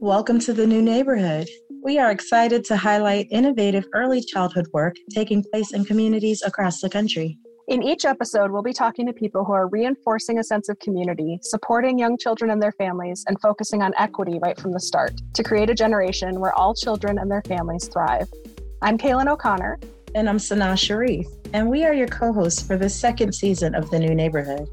Welcome 0.00 0.40
to 0.40 0.52
the 0.52 0.66
new 0.66 0.82
neighborhood. 0.82 1.48
We 1.82 1.98
are 1.98 2.10
excited 2.10 2.64
to 2.66 2.76
highlight 2.76 3.28
innovative 3.30 3.86
early 3.94 4.20
childhood 4.20 4.66
work 4.74 4.94
taking 5.10 5.42
place 5.42 5.72
in 5.72 5.86
communities 5.86 6.42
across 6.42 6.82
the 6.82 6.90
country. 6.90 7.38
In 7.68 7.82
each 7.82 8.04
episode, 8.04 8.50
we'll 8.50 8.62
be 8.62 8.74
talking 8.74 9.06
to 9.06 9.14
people 9.14 9.42
who 9.42 9.54
are 9.54 9.68
reinforcing 9.68 10.38
a 10.38 10.44
sense 10.44 10.68
of 10.68 10.78
community, 10.80 11.38
supporting 11.40 11.98
young 11.98 12.18
children 12.18 12.50
and 12.50 12.62
their 12.62 12.72
families, 12.72 13.24
and 13.26 13.40
focusing 13.40 13.82
on 13.82 13.94
equity 13.96 14.38
right 14.42 14.60
from 14.60 14.72
the 14.72 14.80
start 14.80 15.14
to 15.32 15.42
create 15.42 15.70
a 15.70 15.74
generation 15.74 16.40
where 16.40 16.54
all 16.54 16.74
children 16.74 17.18
and 17.18 17.30
their 17.30 17.42
families 17.42 17.88
thrive. 17.88 18.28
I'm 18.82 18.98
Kaylin 18.98 19.28
O'Connor. 19.28 19.80
And 20.14 20.28
I'm 20.28 20.38
Sanaa 20.38 20.78
Sharif. 20.78 21.26
And 21.54 21.70
we 21.70 21.84
are 21.84 21.94
your 21.94 22.08
co 22.08 22.34
hosts 22.34 22.62
for 22.62 22.76
the 22.76 22.90
second 22.90 23.34
season 23.34 23.74
of 23.74 23.90
The 23.90 23.98
New 23.98 24.14
Neighborhood. 24.14 24.68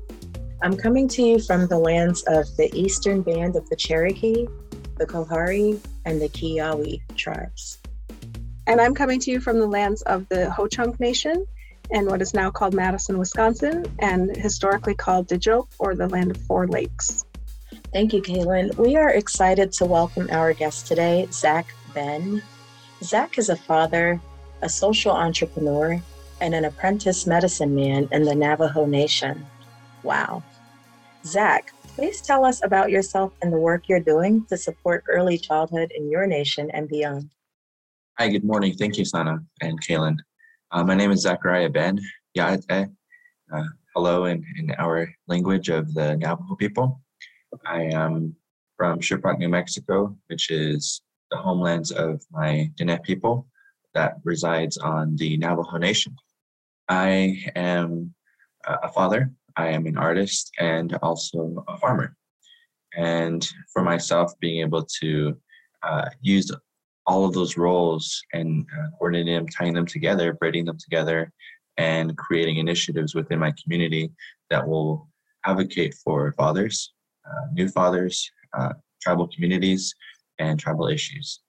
I'm 0.64 0.78
coming 0.78 1.10
to 1.10 1.22
you 1.22 1.40
from 1.40 1.68
the 1.68 1.78
lands 1.78 2.24
of 2.28 2.46
the 2.56 2.72
Eastern 2.74 3.22
Band 3.22 3.58
of 3.58 3.68
the 3.70 3.76
Cherokee, 3.76 4.48
the 5.06 5.12
Coharie, 5.12 5.80
and 6.06 6.22
the 6.22 6.30
Keyauwee 6.30 7.02
tribes. 7.16 7.80
And 8.68 8.80
I'm 8.80 8.96
coming 8.96 9.20
to 9.20 9.32
you 9.32 9.42
from 9.42 9.60
the 9.60 9.68
lands 9.68 10.02
of 10.04 10.28
the 10.30 10.50
Ho 10.52 10.68
Chunk 10.68 11.00
Nation 11.00 11.46
and 11.92 12.08
what 12.08 12.22
is 12.22 12.34
now 12.34 12.50
called 12.50 12.74
Madison, 12.74 13.18
Wisconsin, 13.18 13.86
and 14.00 14.36
historically 14.38 14.96
called 14.96 15.28
Dijo, 15.28 15.68
or 15.80 15.94
the 15.94 16.08
land 16.08 16.32
of 16.32 16.38
four 16.38 16.68
lakes. 16.68 17.26
Thank 17.92 18.14
you, 18.14 18.22
Kaylin. 18.22 18.76
We 18.78 18.96
are 18.96 19.10
excited 19.10 19.74
to 19.74 19.86
welcome 19.86 20.30
our 20.32 20.54
guest 20.54 20.88
today, 20.88 21.28
Zach 21.32 21.68
Ben. 21.94 22.42
Zach 23.04 23.38
is 23.38 23.50
a 23.50 23.58
father, 23.58 24.22
a 24.62 24.70
social 24.70 25.12
entrepreneur, 25.12 26.02
and 26.40 26.56
an 26.56 26.64
apprentice 26.64 27.28
medicine 27.28 27.76
man 27.76 28.08
in 28.14 28.24
the 28.24 28.34
Navajo 28.36 28.86
Nation. 28.86 29.46
Wow. 30.04 30.44
Zach, 31.26 31.73
please 31.96 32.22
tell 32.22 32.44
us 32.44 32.64
about 32.64 32.90
yourself 32.90 33.34
and 33.42 33.54
the 33.54 33.58
work 33.58 33.88
you're 33.88 34.00
doing 34.00 34.46
to 34.48 34.58
support 34.58 35.04
early 35.08 35.38
childhood 35.38 35.92
in 35.96 36.10
your 36.10 36.26
nation 36.26 36.70
and 36.72 36.88
beyond. 36.88 37.30
Hi, 38.18 38.30
good 38.30 38.44
morning. 38.44 38.74
Thank 38.74 38.98
you, 38.98 39.06
Sana 39.06 39.40
and 39.62 39.80
Kaylin. 39.82 40.18
Uh, 40.72 40.84
my 40.84 40.96
name 40.96 41.12
is 41.12 41.22
Zachariah 41.22 41.70
Ben 41.70 42.00
Yá'át'ééh. 42.36 42.92
Uh, 43.54 43.64
hello 43.96 44.26
in, 44.26 44.44
in 44.58 44.72
our 44.80 45.08
language 45.28 45.70
of 45.70 45.94
the 45.94 46.16
Navajo 46.18 46.56
people. 46.56 47.00
I 47.66 47.84
am 47.84 48.36
from 48.76 49.00
Shiprock, 49.00 49.38
New 49.38 49.50
Mexico, 49.50 50.18
which 50.28 50.50
is 50.50 51.02
the 51.30 51.38
homelands 51.38 51.92
of 51.92 52.24
my 52.32 52.72
Diné 52.80 53.04
people 53.04 53.48
that 53.94 54.16
resides 54.24 54.78
on 54.80 55.16
the 55.18 55.38
Navajo 55.38 55.78
Nation. 55.78 56.16
I 56.90 57.44
am 57.56 58.14
a 58.66 58.92
father, 58.92 59.32
I 59.58 59.68
am 59.70 59.86
an 59.86 59.98
artist, 59.98 60.52
and 60.60 60.94
also 61.02 61.64
a 61.68 61.78
farmer. 61.78 62.16
And 62.96 63.48
for 63.72 63.84
myself, 63.84 64.34
being 64.40 64.62
able 64.62 64.86
to 65.02 65.38
uh, 65.82 66.10
use 66.22 66.52
all 67.06 67.26
of 67.26 67.34
those 67.34 67.58
roles 67.58 68.22
and 68.34 68.66
uh, 68.78 68.90
coordinating 68.98 69.36
them, 69.36 69.48
tying 69.48 69.74
them 69.74 69.86
together, 69.86 70.34
braiding 70.34 70.66
them 70.66 70.78
together, 70.78 71.32
and 71.78 72.16
creating 72.18 72.58
initiatives 72.58 73.16
within 73.16 73.40
my 73.40 73.54
community 73.62 74.12
that 74.50 74.68
will 74.68 75.10
advocate 75.46 75.94
for 76.04 76.32
fathers, 76.34 76.94
uh, 77.26 77.48
new 77.52 77.68
fathers, 77.68 78.30
uh, 78.58 78.74
tribal 79.02 79.28
communities, 79.28 79.94
and 80.40 80.60
tribal 80.60 80.88
issues. 80.88 81.42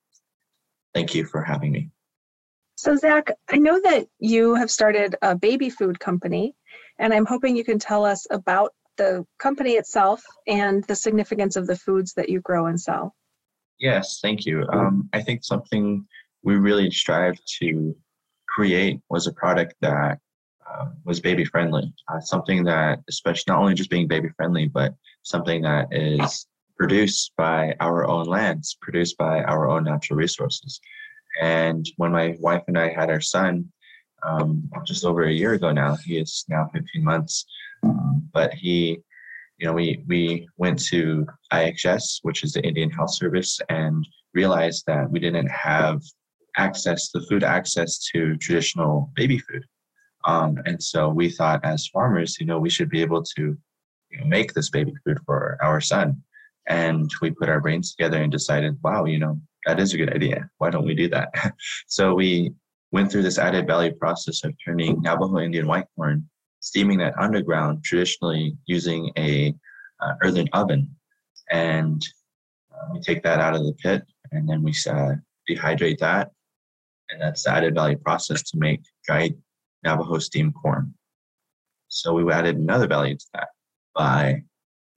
Thank 0.94 1.14
you 1.14 1.24
for 1.24 1.42
having 1.42 1.72
me. 1.72 1.90
So, 2.76 2.96
Zach, 2.96 3.30
I 3.50 3.56
know 3.56 3.80
that 3.84 4.06
you 4.18 4.54
have 4.54 4.70
started 4.70 5.14
a 5.22 5.36
baby 5.36 5.70
food 5.70 6.00
company, 6.00 6.54
and 6.98 7.12
I'm 7.12 7.26
hoping 7.26 7.56
you 7.56 7.64
can 7.64 7.78
tell 7.78 8.04
us 8.04 8.26
about 8.30 8.72
the 8.96 9.26
company 9.38 9.72
itself 9.72 10.22
and 10.46 10.84
the 10.84 10.94
significance 10.94 11.56
of 11.56 11.66
the 11.66 11.76
foods 11.76 12.14
that 12.14 12.28
you 12.28 12.40
grow 12.40 12.66
and 12.66 12.80
sell. 12.80 13.14
Yes, 13.78 14.20
thank 14.22 14.46
you. 14.46 14.64
Um, 14.72 15.08
I 15.12 15.20
think 15.20 15.44
something 15.44 16.06
we 16.42 16.56
really 16.56 16.90
strive 16.90 17.36
to 17.60 17.96
create 18.48 19.00
was 19.10 19.26
a 19.26 19.32
product 19.32 19.74
that 19.80 20.18
uh, 20.70 20.86
was 21.04 21.20
baby 21.20 21.44
friendly. 21.44 21.92
Uh, 22.08 22.20
something 22.20 22.64
that, 22.64 23.00
especially 23.08 23.44
not 23.48 23.60
only 23.60 23.74
just 23.74 23.90
being 23.90 24.06
baby 24.06 24.28
friendly, 24.36 24.68
but 24.68 24.94
something 25.22 25.62
that 25.62 25.88
is 25.90 26.46
produced 26.76 27.32
by 27.36 27.74
our 27.80 28.06
own 28.06 28.26
lands, 28.26 28.76
produced 28.80 29.16
by 29.18 29.42
our 29.44 29.68
own 29.68 29.84
natural 29.84 30.16
resources. 30.16 30.80
And 31.40 31.84
when 31.96 32.12
my 32.12 32.36
wife 32.38 32.62
and 32.68 32.78
I 32.78 32.90
had 32.90 33.10
our 33.10 33.20
son, 33.20 33.72
um, 34.24 34.70
just 34.84 35.04
over 35.04 35.24
a 35.24 35.32
year 35.32 35.52
ago 35.52 35.72
now, 35.72 35.96
he 35.96 36.18
is 36.18 36.44
now 36.48 36.68
15 36.72 37.04
months, 37.04 37.44
um, 37.82 38.28
but 38.32 38.52
he 38.54 39.02
you 39.58 39.66
know, 39.66 39.72
we 39.72 40.04
we 40.08 40.48
went 40.56 40.78
to 40.86 41.26
IHS, 41.52 42.18
which 42.22 42.42
is 42.42 42.52
the 42.52 42.62
Indian 42.62 42.90
Health 42.90 43.14
Service, 43.14 43.60
and 43.68 44.06
realized 44.32 44.84
that 44.86 45.10
we 45.10 45.20
didn't 45.20 45.48
have 45.48 46.02
access, 46.56 47.10
the 47.10 47.20
food 47.22 47.44
access 47.44 47.98
to 48.12 48.36
traditional 48.36 49.10
baby 49.14 49.38
food. 49.38 49.64
Um, 50.24 50.58
and 50.64 50.82
so 50.82 51.08
we 51.08 51.30
thought, 51.30 51.64
as 51.64 51.86
farmers, 51.88 52.36
you 52.40 52.46
know, 52.46 52.58
we 52.58 52.70
should 52.70 52.88
be 52.88 53.02
able 53.02 53.22
to 53.22 53.56
you 54.10 54.18
know, 54.18 54.26
make 54.26 54.54
this 54.54 54.70
baby 54.70 54.92
food 55.04 55.18
for 55.26 55.58
our 55.62 55.80
son. 55.80 56.22
And 56.66 57.12
we 57.20 57.30
put 57.30 57.48
our 57.48 57.60
brains 57.60 57.94
together 57.94 58.22
and 58.22 58.32
decided, 58.32 58.78
wow, 58.82 59.04
you 59.04 59.18
know, 59.18 59.38
that 59.66 59.78
is 59.78 59.92
a 59.92 59.98
good 59.98 60.14
idea. 60.14 60.48
Why 60.58 60.70
don't 60.70 60.86
we 60.86 60.94
do 60.94 61.08
that? 61.10 61.28
so 61.88 62.14
we 62.14 62.54
went 62.94 63.10
through 63.10 63.22
this 63.22 63.38
added 63.38 63.66
value 63.66 63.92
process 63.92 64.44
of 64.44 64.54
turning 64.64 65.02
Navajo 65.02 65.40
Indian 65.40 65.66
white 65.66 65.86
corn 65.96 66.24
steaming 66.60 66.96
that 66.96 67.18
underground 67.18 67.82
traditionally 67.82 68.56
using 68.66 69.10
a 69.18 69.52
uh, 70.00 70.12
earthen 70.22 70.48
oven. 70.52 70.88
And 71.50 72.00
uh, 72.72 72.86
we 72.92 73.00
take 73.00 73.22
that 73.24 73.40
out 73.40 73.56
of 73.56 73.64
the 73.64 73.74
pit 73.74 74.04
and 74.30 74.48
then 74.48 74.62
we 74.62 74.72
uh, 74.88 75.14
dehydrate 75.50 75.98
that. 75.98 76.30
And 77.10 77.20
that's 77.20 77.42
the 77.42 77.50
added 77.50 77.74
value 77.74 77.98
process 77.98 78.42
to 78.44 78.58
make 78.58 78.80
dried 79.04 79.34
navajo 79.82 80.18
steamed 80.20 80.54
corn. 80.54 80.94
So 81.88 82.14
we 82.14 82.32
added 82.32 82.56
another 82.56 82.86
value 82.86 83.16
to 83.16 83.26
that 83.34 83.48
by 83.94 84.42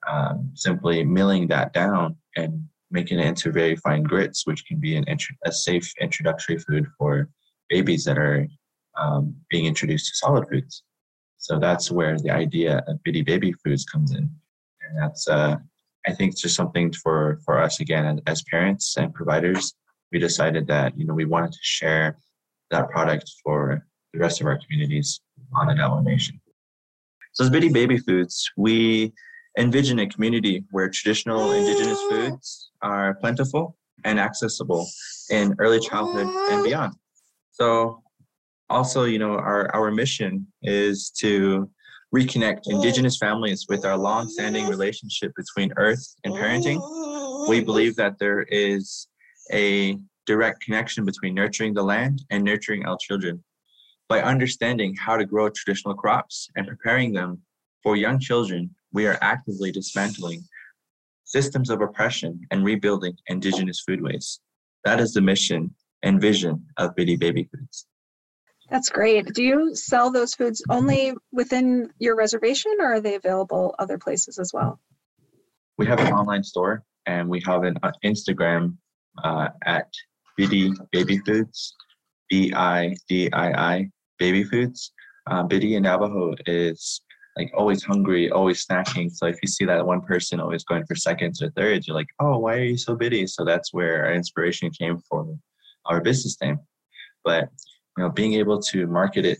um, 0.07 0.51
simply 0.53 1.03
milling 1.03 1.47
that 1.47 1.73
down 1.73 2.15
and 2.35 2.63
making 2.91 3.19
it 3.19 3.25
into 3.25 3.51
very 3.51 3.75
fine 3.75 4.03
grits 4.03 4.45
which 4.45 4.65
can 4.67 4.79
be 4.79 4.95
an 4.95 5.03
int- 5.07 5.41
a 5.45 5.51
safe 5.51 5.91
introductory 5.99 6.59
food 6.59 6.85
for 6.97 7.27
babies 7.69 8.03
that 8.05 8.17
are 8.17 8.47
um, 8.97 9.35
being 9.49 9.65
introduced 9.65 10.07
to 10.07 10.15
solid 10.15 10.47
foods 10.49 10.83
so 11.37 11.59
that's 11.59 11.91
where 11.91 12.17
the 12.17 12.31
idea 12.31 12.83
of 12.87 12.99
Bidii 13.07 13.25
Baby 13.25 13.53
Foods 13.63 13.85
comes 13.85 14.11
in. 14.11 14.29
And 14.81 14.97
that's, 15.01 15.27
uh, 15.27 15.57
I 16.05 16.13
think, 16.13 16.37
just 16.37 16.55
something 16.55 16.91
for, 16.91 17.39
for 17.45 17.59
us, 17.59 17.79
again, 17.79 18.21
as 18.27 18.43
parents 18.43 18.97
and 18.97 19.13
providers. 19.13 19.73
We 20.11 20.19
decided 20.19 20.67
that, 20.67 20.97
you 20.97 21.05
know, 21.05 21.13
we 21.13 21.25
wanted 21.25 21.51
to 21.51 21.59
share 21.61 22.17
that 22.71 22.89
product 22.89 23.31
for 23.43 23.85
the 24.13 24.19
rest 24.19 24.41
of 24.41 24.47
our 24.47 24.57
communities 24.57 25.21
on 25.53 25.69
an 25.69 25.79
elevation. 25.79 26.39
So 27.33 27.43
as 27.43 27.49
Bidii 27.49 27.73
Baby 27.73 27.97
Foods, 27.97 28.49
we 28.57 29.13
envision 29.57 29.99
a 29.99 30.07
community 30.07 30.65
where 30.71 30.89
traditional 30.89 31.51
indigenous 31.51 32.01
foods 32.09 32.71
are 32.81 33.15
plentiful 33.15 33.77
and 34.03 34.19
accessible 34.19 34.87
in 35.29 35.55
early 35.59 35.79
childhood 35.79 36.27
and 36.51 36.63
beyond. 36.63 36.93
So 37.59 38.03
also, 38.69 39.05
you 39.05 39.17
know, 39.17 39.31
our, 39.31 39.73
our 39.75 39.89
mission 39.89 40.45
is 40.61 41.09
to 41.21 41.69
reconnect 42.15 42.61
indigenous 42.67 43.17
families 43.17 43.65
with 43.67 43.83
our 43.83 43.97
long-standing 43.97 44.67
relationship 44.67 45.31
between 45.35 45.73
earth 45.75 46.05
and 46.23 46.35
parenting. 46.35 46.79
We 47.49 47.61
believe 47.61 47.95
that 47.95 48.19
there 48.19 48.43
is 48.43 49.07
a 49.51 49.97
direct 50.27 50.63
connection 50.63 51.03
between 51.03 51.33
nurturing 51.33 51.73
the 51.73 51.81
land 51.81 52.23
and 52.29 52.43
nurturing 52.43 52.85
our 52.85 52.97
children. 53.01 53.43
By 54.07 54.21
understanding 54.21 54.95
how 54.95 55.17
to 55.17 55.25
grow 55.25 55.49
traditional 55.49 55.95
crops 55.95 56.49
and 56.55 56.67
preparing 56.67 57.11
them 57.11 57.41
for 57.81 57.95
young 57.95 58.19
children, 58.19 58.69
we 58.93 59.07
are 59.07 59.17
actively 59.21 59.71
dismantling 59.71 60.43
systems 61.23 61.71
of 61.71 61.81
oppression 61.81 62.39
and 62.51 62.63
rebuilding 62.63 63.15
indigenous 63.27 63.83
foodways. 63.87 64.39
That 64.85 64.99
is 64.99 65.13
the 65.13 65.21
mission 65.21 65.73
and 66.03 66.21
vision 66.21 66.65
of 66.77 66.95
Bidii 66.95 67.19
Baby 67.19 67.49
Foods. 67.51 67.87
That's 68.69 68.89
great. 68.89 69.33
Do 69.33 69.43
you 69.43 69.75
sell 69.75 70.11
those 70.11 70.33
foods 70.33 70.61
only 70.69 71.13
within 71.31 71.89
your 71.99 72.15
reservation 72.15 72.73
or 72.79 72.93
are 72.93 72.99
they 72.99 73.15
available 73.15 73.75
other 73.79 73.97
places 73.97 74.39
as 74.39 74.51
well? 74.53 74.79
We 75.77 75.85
have 75.85 75.99
an 75.99 76.11
online 76.11 76.43
store 76.43 76.83
and 77.05 77.29
we 77.29 77.41
have 77.45 77.63
an 77.63 77.77
uh, 77.83 77.91
Instagram 78.03 78.75
uh, 79.23 79.49
at 79.65 79.87
Bidii 80.37 80.75
Baby 80.91 81.19
Foods, 81.19 81.75
B 82.29 82.53
I 82.53 82.93
D 83.07 83.31
I 83.31 83.51
I 83.51 83.89
Baby 84.19 84.43
Foods. 84.43 84.91
Uh, 85.27 85.43
Bidii 85.43 85.75
in 85.77 85.83
Navajo 85.83 86.33
is 86.45 87.01
like 87.37 87.51
always 87.55 87.83
hungry, 87.83 88.31
always 88.31 88.65
snacking. 88.65 89.11
So 89.11 89.27
if 89.27 89.37
you 89.41 89.47
see 89.47 89.65
that 89.65 89.85
one 89.85 90.01
person 90.01 90.39
always 90.39 90.63
going 90.63 90.85
for 90.85 90.95
seconds 90.95 91.41
or 91.41 91.51
thirds, 91.51 91.87
you're 91.87 91.95
like, 91.95 92.09
oh, 92.19 92.39
why 92.39 92.55
are 92.55 92.63
you 92.63 92.77
so 92.77 92.95
bidii? 92.97 93.29
So 93.29 93.45
that's 93.45 93.71
where 93.71 94.05
our 94.05 94.13
inspiration 94.13 94.71
came 94.71 94.97
for 95.09 95.23
our 95.87 96.01
business 96.01 96.37
name. 96.41 96.59
But 97.23 97.49
you 97.97 98.03
know, 98.03 98.09
being 98.09 98.33
able 98.33 98.61
to 98.61 98.87
market 98.87 99.25
it 99.25 99.39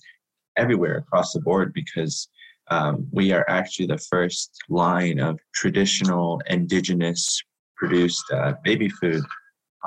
everywhere 0.58 0.98
across 0.98 1.34
the 1.34 1.40
board 1.40 1.74
because 1.74 2.28
um, 2.70 3.08
we 3.12 3.32
are 3.32 3.46
actually 3.48 3.88
the 3.88 3.98
first 3.98 4.52
line 4.70 5.20
of 5.20 5.40
traditional 5.54 6.42
indigenous 6.48 7.42
produced 7.78 8.26
uh, 8.34 8.54
baby 8.64 8.90
food 8.90 9.24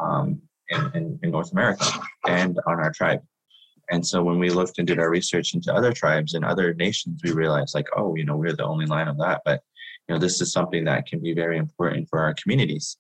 um, 0.01 0.41
in, 0.69 0.91
in, 0.95 1.19
in 1.23 1.31
North 1.31 1.53
America 1.53 1.85
and 2.27 2.59
on 2.67 2.79
our 2.81 2.93
tribe. 2.93 3.21
And 3.91 4.07
so 4.07 4.23
when 4.23 4.39
we 4.39 4.51
looked 4.51 4.79
and 4.79 4.87
did 4.87 5.01
our 5.01 5.11
research 5.11 5.53
into 5.53 5.75
other 5.75 5.93
tribes 5.93 6.35
and 6.35 6.45
other 6.45 6.73
nations, 6.75 7.21
we 7.25 7.33
realized 7.33 7.75
like, 7.75 7.89
oh, 7.97 8.15
you 8.15 8.25
know, 8.25 8.37
we're 8.37 8.55
the 8.55 8.65
only 8.65 8.87
line 8.87 9.09
of 9.09 9.19
that. 9.19 9.43
But 9.45 9.61
you 10.09 10.15
know, 10.15 10.19
this 10.19 10.41
is 10.41 10.53
something 10.53 10.85
that 10.85 11.07
can 11.07 11.21
be 11.21 11.35
very 11.35 11.59
important 11.59 12.09
for 12.09 12.21
our 12.21 12.35
communities. 12.35 12.97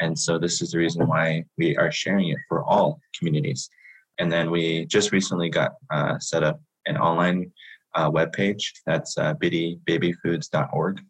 And 0.00 0.18
so 0.18 0.38
this 0.38 0.60
is 0.60 0.72
the 0.72 0.78
reason 0.78 1.06
why 1.06 1.44
we 1.58 1.76
are 1.76 1.92
sharing 1.92 2.28
it 2.28 2.38
for 2.48 2.64
all 2.64 3.00
communities. 3.18 3.68
And 4.18 4.30
then 4.30 4.50
we 4.50 4.86
just 4.86 5.12
recently 5.12 5.50
got 5.50 5.72
uh, 5.90 6.18
set 6.18 6.42
up 6.42 6.60
an 6.86 6.96
online 6.96 7.52
uh, 7.94 8.10
webpage 8.10 8.62
that's 8.86 9.16
uh, 9.18 9.34
bidiibabyfoods.org. 9.34 11.00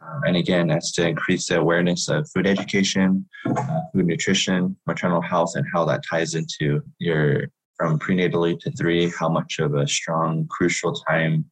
Um, 0.00 0.20
and 0.26 0.36
again, 0.36 0.68
that's 0.68 0.92
to 0.92 1.06
increase 1.06 1.48
the 1.48 1.58
awareness 1.58 2.08
of 2.08 2.30
food 2.30 2.46
education, 2.46 3.28
uh, 3.46 3.80
food 3.92 4.06
nutrition, 4.06 4.76
maternal 4.86 5.20
health, 5.20 5.52
and 5.56 5.66
how 5.72 5.84
that 5.86 6.04
ties 6.08 6.34
into 6.34 6.82
your 6.98 7.48
from 7.76 7.98
prenatally 7.98 8.58
to 8.58 8.70
three, 8.72 9.08
how 9.08 9.28
much 9.28 9.60
of 9.60 9.74
a 9.74 9.86
strong, 9.86 10.46
crucial 10.48 10.92
time 10.92 11.44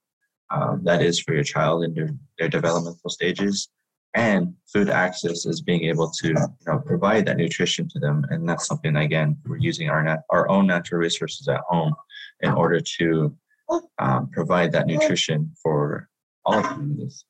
um, 0.50 0.80
that 0.84 1.02
is 1.02 1.20
for 1.20 1.34
your 1.34 1.44
child 1.44 1.84
in 1.84 1.94
their, 1.94 2.10
their 2.38 2.48
developmental 2.48 3.10
stages. 3.10 3.68
And 4.16 4.54
food 4.72 4.88
access 4.88 5.44
is 5.44 5.60
being 5.60 5.84
able 5.84 6.10
to 6.10 6.28
you 6.28 6.34
know, 6.66 6.78
provide 6.78 7.26
that 7.26 7.36
nutrition 7.36 7.86
to 7.90 7.98
them. 7.98 8.24
And 8.30 8.48
that's 8.48 8.66
something, 8.66 8.96
again, 8.96 9.36
we're 9.46 9.58
using 9.58 9.90
our, 9.90 10.02
nat- 10.02 10.22
our 10.30 10.48
own 10.48 10.66
natural 10.66 11.02
resources 11.02 11.46
at 11.48 11.60
home 11.68 11.94
in 12.40 12.50
order 12.50 12.80
to 12.98 13.36
um, 13.98 14.30
provide 14.32 14.72
that 14.72 14.86
nutrition 14.86 15.52
for 15.62 16.08
all 16.46 16.62
communities. 16.62 17.26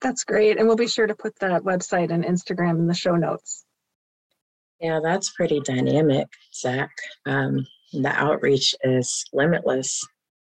That's 0.00 0.24
great. 0.24 0.58
And 0.58 0.66
we'll 0.66 0.76
be 0.76 0.88
sure 0.88 1.06
to 1.06 1.14
put 1.14 1.38
that 1.38 1.62
website 1.62 2.10
and 2.10 2.24
Instagram 2.24 2.80
in 2.80 2.88
the 2.88 2.94
show 2.94 3.14
notes. 3.14 3.64
Yeah, 4.80 4.98
that's 5.00 5.30
pretty 5.30 5.60
dynamic, 5.60 6.26
Zach. 6.52 6.90
Um, 7.26 7.64
the 7.92 8.10
outreach 8.10 8.74
is 8.82 9.24
limitless, 9.32 10.04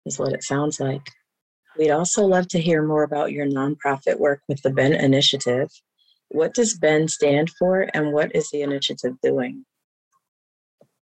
is 0.06 0.18
what 0.18 0.32
it 0.32 0.42
sounds 0.42 0.80
like. 0.80 1.06
We'd 1.78 1.90
also 1.90 2.24
love 2.24 2.48
to 2.48 2.60
hear 2.60 2.82
more 2.82 3.02
about 3.02 3.32
your 3.32 3.46
nonprofit 3.46 4.18
work 4.18 4.40
with 4.48 4.62
the 4.62 4.70
Ben 4.70 4.92
Initiative. 4.92 5.70
What 6.28 6.54
does 6.54 6.78
Ben 6.78 7.06
stand 7.08 7.50
for, 7.58 7.88
and 7.94 8.12
what 8.12 8.34
is 8.34 8.50
the 8.50 8.62
initiative 8.62 9.14
doing? 9.22 9.64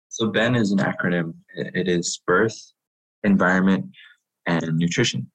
So, 0.10 0.28
Ben 0.28 0.56
is 0.56 0.72
an 0.72 0.80
acronym, 0.80 1.34
it 1.56 1.88
is 1.88 2.20
birth, 2.26 2.58
environment, 3.24 3.86
and 4.46 4.78
nutrition. 4.78 5.30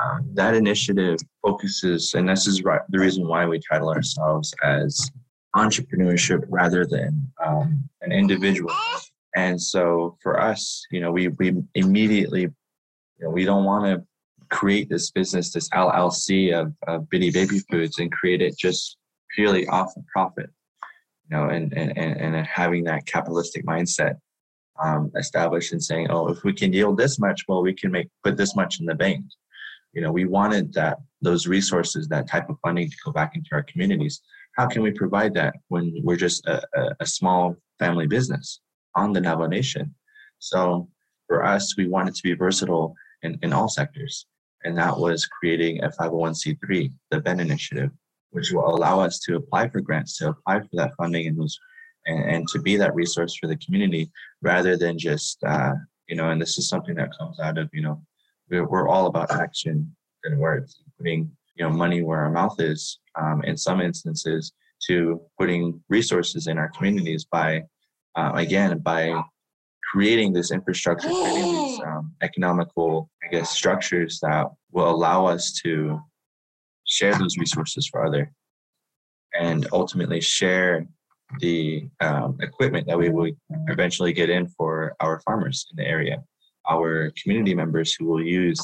Um, 0.00 0.30
that 0.34 0.54
initiative 0.54 1.18
focuses, 1.42 2.14
and 2.14 2.28
this 2.28 2.46
is 2.46 2.62
right, 2.62 2.80
the 2.90 2.98
reason 2.98 3.26
why 3.26 3.46
we 3.46 3.60
title 3.70 3.90
ourselves 3.90 4.54
as 4.62 5.10
entrepreneurship 5.56 6.44
rather 6.48 6.86
than 6.86 7.32
um, 7.44 7.88
an 8.02 8.12
individual. 8.12 8.72
And 9.34 9.60
so 9.60 10.16
for 10.22 10.40
us, 10.40 10.84
you 10.90 11.00
know, 11.00 11.10
we 11.10 11.28
we 11.28 11.54
immediately, 11.74 12.42
you 12.42 12.52
know, 13.20 13.30
we 13.30 13.44
don't 13.44 13.64
want 13.64 13.84
to 13.84 14.04
create 14.50 14.88
this 14.88 15.10
business, 15.10 15.52
this 15.52 15.68
LLC 15.70 16.52
of, 16.52 16.74
of 16.86 17.04
Bidii 17.04 17.32
Baby 17.32 17.60
Foods, 17.70 17.98
and 17.98 18.12
create 18.12 18.42
it 18.42 18.58
just 18.58 18.96
purely 19.34 19.66
off 19.68 19.96
of 19.96 20.06
profit, 20.06 20.50
you 21.28 21.36
know, 21.36 21.48
and 21.48 21.72
and 21.72 21.96
and, 21.96 22.20
and 22.20 22.46
having 22.46 22.84
that 22.84 23.06
capitalistic 23.06 23.64
mindset 23.64 24.16
um, 24.82 25.10
established 25.16 25.72
and 25.72 25.82
saying, 25.82 26.08
oh, 26.10 26.28
if 26.28 26.42
we 26.44 26.52
can 26.52 26.72
yield 26.72 26.96
this 26.96 27.18
much, 27.18 27.44
well, 27.48 27.62
we 27.62 27.74
can 27.74 27.90
make 27.90 28.08
put 28.24 28.36
this 28.36 28.56
much 28.56 28.80
in 28.80 28.86
the 28.86 28.94
bank. 28.94 29.24
You 29.92 30.02
know, 30.02 30.12
we 30.12 30.24
wanted 30.24 30.72
that 30.74 30.98
those 31.20 31.46
resources, 31.46 32.08
that 32.08 32.28
type 32.28 32.48
of 32.48 32.56
funding 32.62 32.88
to 32.88 32.96
go 33.04 33.12
back 33.12 33.36
into 33.36 33.50
our 33.52 33.62
communities. 33.64 34.22
How 34.56 34.66
can 34.66 34.82
we 34.82 34.90
provide 34.90 35.34
that 35.34 35.54
when 35.68 35.94
we're 36.02 36.16
just 36.16 36.46
a, 36.46 36.62
a, 36.74 36.96
a 37.00 37.06
small 37.06 37.56
family 37.78 38.06
business 38.06 38.60
on 38.94 39.12
the 39.12 39.20
Navajo 39.20 39.48
Nation? 39.48 39.94
So 40.38 40.88
for 41.26 41.44
us, 41.44 41.76
we 41.76 41.86
wanted 41.86 42.14
to 42.14 42.22
be 42.22 42.34
versatile 42.34 42.94
in, 43.22 43.38
in 43.42 43.52
all 43.52 43.68
sectors. 43.68 44.26
And 44.64 44.76
that 44.78 44.96
was 44.96 45.26
creating 45.26 45.82
a 45.82 45.88
501c3, 45.88 46.92
the 47.10 47.20
Ben 47.20 47.40
Initiative, 47.40 47.90
which 48.30 48.52
will 48.52 48.68
allow 48.68 49.00
us 49.00 49.18
to 49.20 49.36
apply 49.36 49.68
for 49.68 49.80
grants, 49.80 50.18
to 50.18 50.30
apply 50.30 50.60
for 50.60 50.68
that 50.74 50.92
funding 50.96 51.26
and 51.26 51.38
those 51.38 51.58
and, 52.06 52.24
and 52.24 52.48
to 52.48 52.60
be 52.60 52.76
that 52.76 52.94
resource 52.94 53.36
for 53.36 53.46
the 53.46 53.56
community 53.56 54.10
rather 54.42 54.76
than 54.76 54.98
just 54.98 55.42
uh, 55.44 55.72
you 56.08 56.16
know 56.16 56.30
and 56.30 56.40
this 56.40 56.58
is 56.58 56.68
something 56.68 56.94
that 56.94 57.16
comes 57.18 57.38
out 57.40 57.58
of 57.58 57.68
you 57.72 57.82
know 57.82 58.00
we're, 58.50 58.66
we're 58.66 58.88
all 58.88 59.06
about 59.06 59.30
action 59.30 59.94
and 60.24 60.38
words 60.38 60.82
putting 60.98 61.30
you 61.56 61.64
know 61.64 61.70
money 61.70 62.02
where 62.02 62.20
our 62.20 62.30
mouth 62.30 62.56
is 62.60 62.98
um, 63.20 63.42
in 63.44 63.56
some 63.56 63.80
instances 63.80 64.52
to 64.86 65.20
putting 65.38 65.80
resources 65.88 66.46
in 66.46 66.58
our 66.58 66.68
communities 66.70 67.24
by 67.30 67.62
uh, 68.16 68.32
again 68.34 68.78
by 68.78 69.12
creating 69.92 70.32
this 70.32 70.52
infrastructure 70.52 71.08
um, 71.86 72.12
economical 72.22 73.10
i 73.24 73.28
guess 73.28 73.50
structures 73.50 74.18
that 74.20 74.46
will 74.72 74.90
allow 74.90 75.26
us 75.26 75.52
to 75.52 76.00
share 76.84 77.14
those 77.16 77.36
resources 77.38 77.86
for 77.86 78.04
other 78.04 78.32
and 79.34 79.66
ultimately 79.72 80.20
share 80.20 80.86
the 81.38 81.88
um, 82.00 82.36
equipment 82.40 82.86
that 82.88 82.98
we 82.98 83.08
will 83.10 83.30
eventually 83.68 84.12
get 84.12 84.30
in 84.30 84.48
for 84.48 84.96
our 85.00 85.20
farmers 85.20 85.66
in 85.70 85.76
the 85.76 85.88
area, 85.88 86.22
our 86.68 87.12
community 87.22 87.54
members 87.54 87.94
who 87.94 88.06
will 88.06 88.22
use 88.22 88.60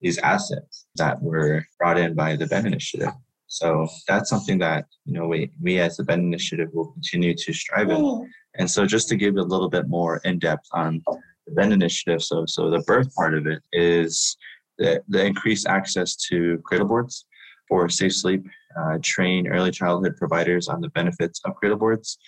these 0.00 0.18
assets 0.18 0.86
that 0.96 1.20
were 1.22 1.64
brought 1.78 1.98
in 1.98 2.14
by 2.14 2.36
the 2.36 2.46
Ben 2.46 2.66
Initiative. 2.66 3.12
So 3.46 3.88
that's 4.06 4.28
something 4.28 4.58
that 4.58 4.86
you 5.04 5.14
know 5.14 5.26
we 5.26 5.50
we 5.60 5.78
as 5.78 5.96
the 5.96 6.04
Ben 6.04 6.20
Initiative 6.20 6.68
will 6.72 6.92
continue 6.92 7.34
to 7.34 7.52
strive 7.52 7.90
in. 7.90 8.30
And 8.56 8.70
so 8.70 8.84
just 8.84 9.08
to 9.08 9.16
give 9.16 9.36
a 9.36 9.42
little 9.42 9.70
bit 9.70 9.88
more 9.88 10.18
in 10.24 10.38
depth 10.38 10.66
on 10.72 11.02
the 11.48 11.54
Ben 11.54 11.72
Initiative, 11.72 12.22
so 12.22 12.44
so 12.46 12.70
the 12.70 12.80
birth 12.80 13.14
part 13.14 13.34
of 13.34 13.46
it 13.46 13.62
is 13.72 14.36
the, 14.78 15.02
the 15.08 15.24
increased 15.24 15.66
access 15.66 16.16
to 16.28 16.58
cradle 16.64 16.86
boards 16.86 17.26
for 17.68 17.88
safe 17.88 18.14
sleep 18.14 18.46
uh, 18.78 18.98
train 19.02 19.48
early 19.48 19.70
childhood 19.70 20.16
providers 20.16 20.68
on 20.68 20.80
the 20.80 20.88
benefits 20.90 21.40
of 21.44 21.54
cradle 21.56 21.78
boards. 21.78 22.18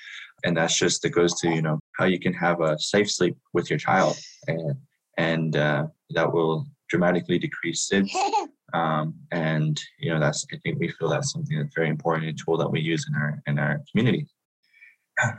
And 0.44 0.56
that's 0.56 0.76
just 0.76 1.02
that 1.02 1.10
goes 1.10 1.34
to, 1.40 1.50
you 1.50 1.62
know, 1.62 1.78
how 1.98 2.06
you 2.06 2.18
can 2.18 2.32
have 2.34 2.60
a 2.60 2.78
safe 2.78 3.10
sleep 3.10 3.36
with 3.52 3.68
your 3.70 3.78
child. 3.78 4.18
And, 4.46 4.74
and 5.18 5.56
uh, 5.56 5.86
that 6.10 6.32
will 6.32 6.66
dramatically 6.88 7.38
decrease 7.38 7.88
SIDS. 7.90 8.10
Um, 8.72 9.14
and, 9.32 9.82
you 9.98 10.14
know, 10.14 10.20
that's, 10.20 10.46
I 10.52 10.56
think 10.58 10.78
we 10.78 10.92
feel 10.92 11.08
that's 11.08 11.32
something 11.32 11.58
that's 11.58 11.74
very 11.74 11.88
important, 11.88 12.28
a 12.28 12.32
tool 12.32 12.56
that 12.58 12.70
we 12.70 12.80
use 12.80 13.04
in 13.08 13.20
our, 13.20 13.42
in 13.48 13.58
our 13.58 13.82
community 13.90 14.28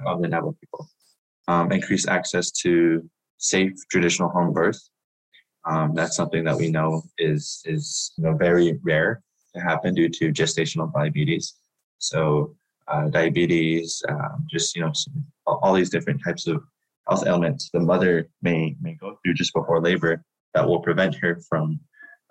of 0.05 0.21
the 0.21 0.27
Navajo 0.27 0.53
people. 0.59 0.89
Um, 1.47 1.71
increase 1.71 2.09
access 2.09 2.51
to 2.63 3.09
safe 3.41 3.73
traditional 3.89 4.29
home 4.29 4.53
birth. 4.53 4.81
Um, 5.65 5.93
that's 5.93 6.15
something 6.15 6.43
that 6.45 6.57
we 6.57 6.71
know 6.71 7.03
is 7.17 7.61
is 7.65 8.13
you 8.17 8.23
know 8.23 8.35
very 8.35 8.79
rare 8.83 9.21
to 9.53 9.61
happen 9.61 9.93
due 9.93 10.09
to 10.09 10.31
gestational 10.31 10.91
diabetes. 10.93 11.55
So 11.97 12.55
uh, 12.87 13.09
diabetes, 13.09 14.01
um, 14.09 14.47
just 14.49 14.75
you 14.75 14.81
know, 14.81 14.91
all 15.45 15.73
these 15.73 15.89
different 15.89 16.21
types 16.23 16.47
of 16.47 16.63
health 17.07 17.25
ailments 17.27 17.69
the 17.73 17.79
mother 17.79 18.27
may 18.41 18.75
may 18.81 18.93
go 18.93 19.17
through 19.23 19.33
just 19.33 19.53
before 19.53 19.81
labor 19.81 20.23
that 20.53 20.67
will 20.67 20.79
prevent 20.79 21.15
her 21.15 21.39
from 21.49 21.79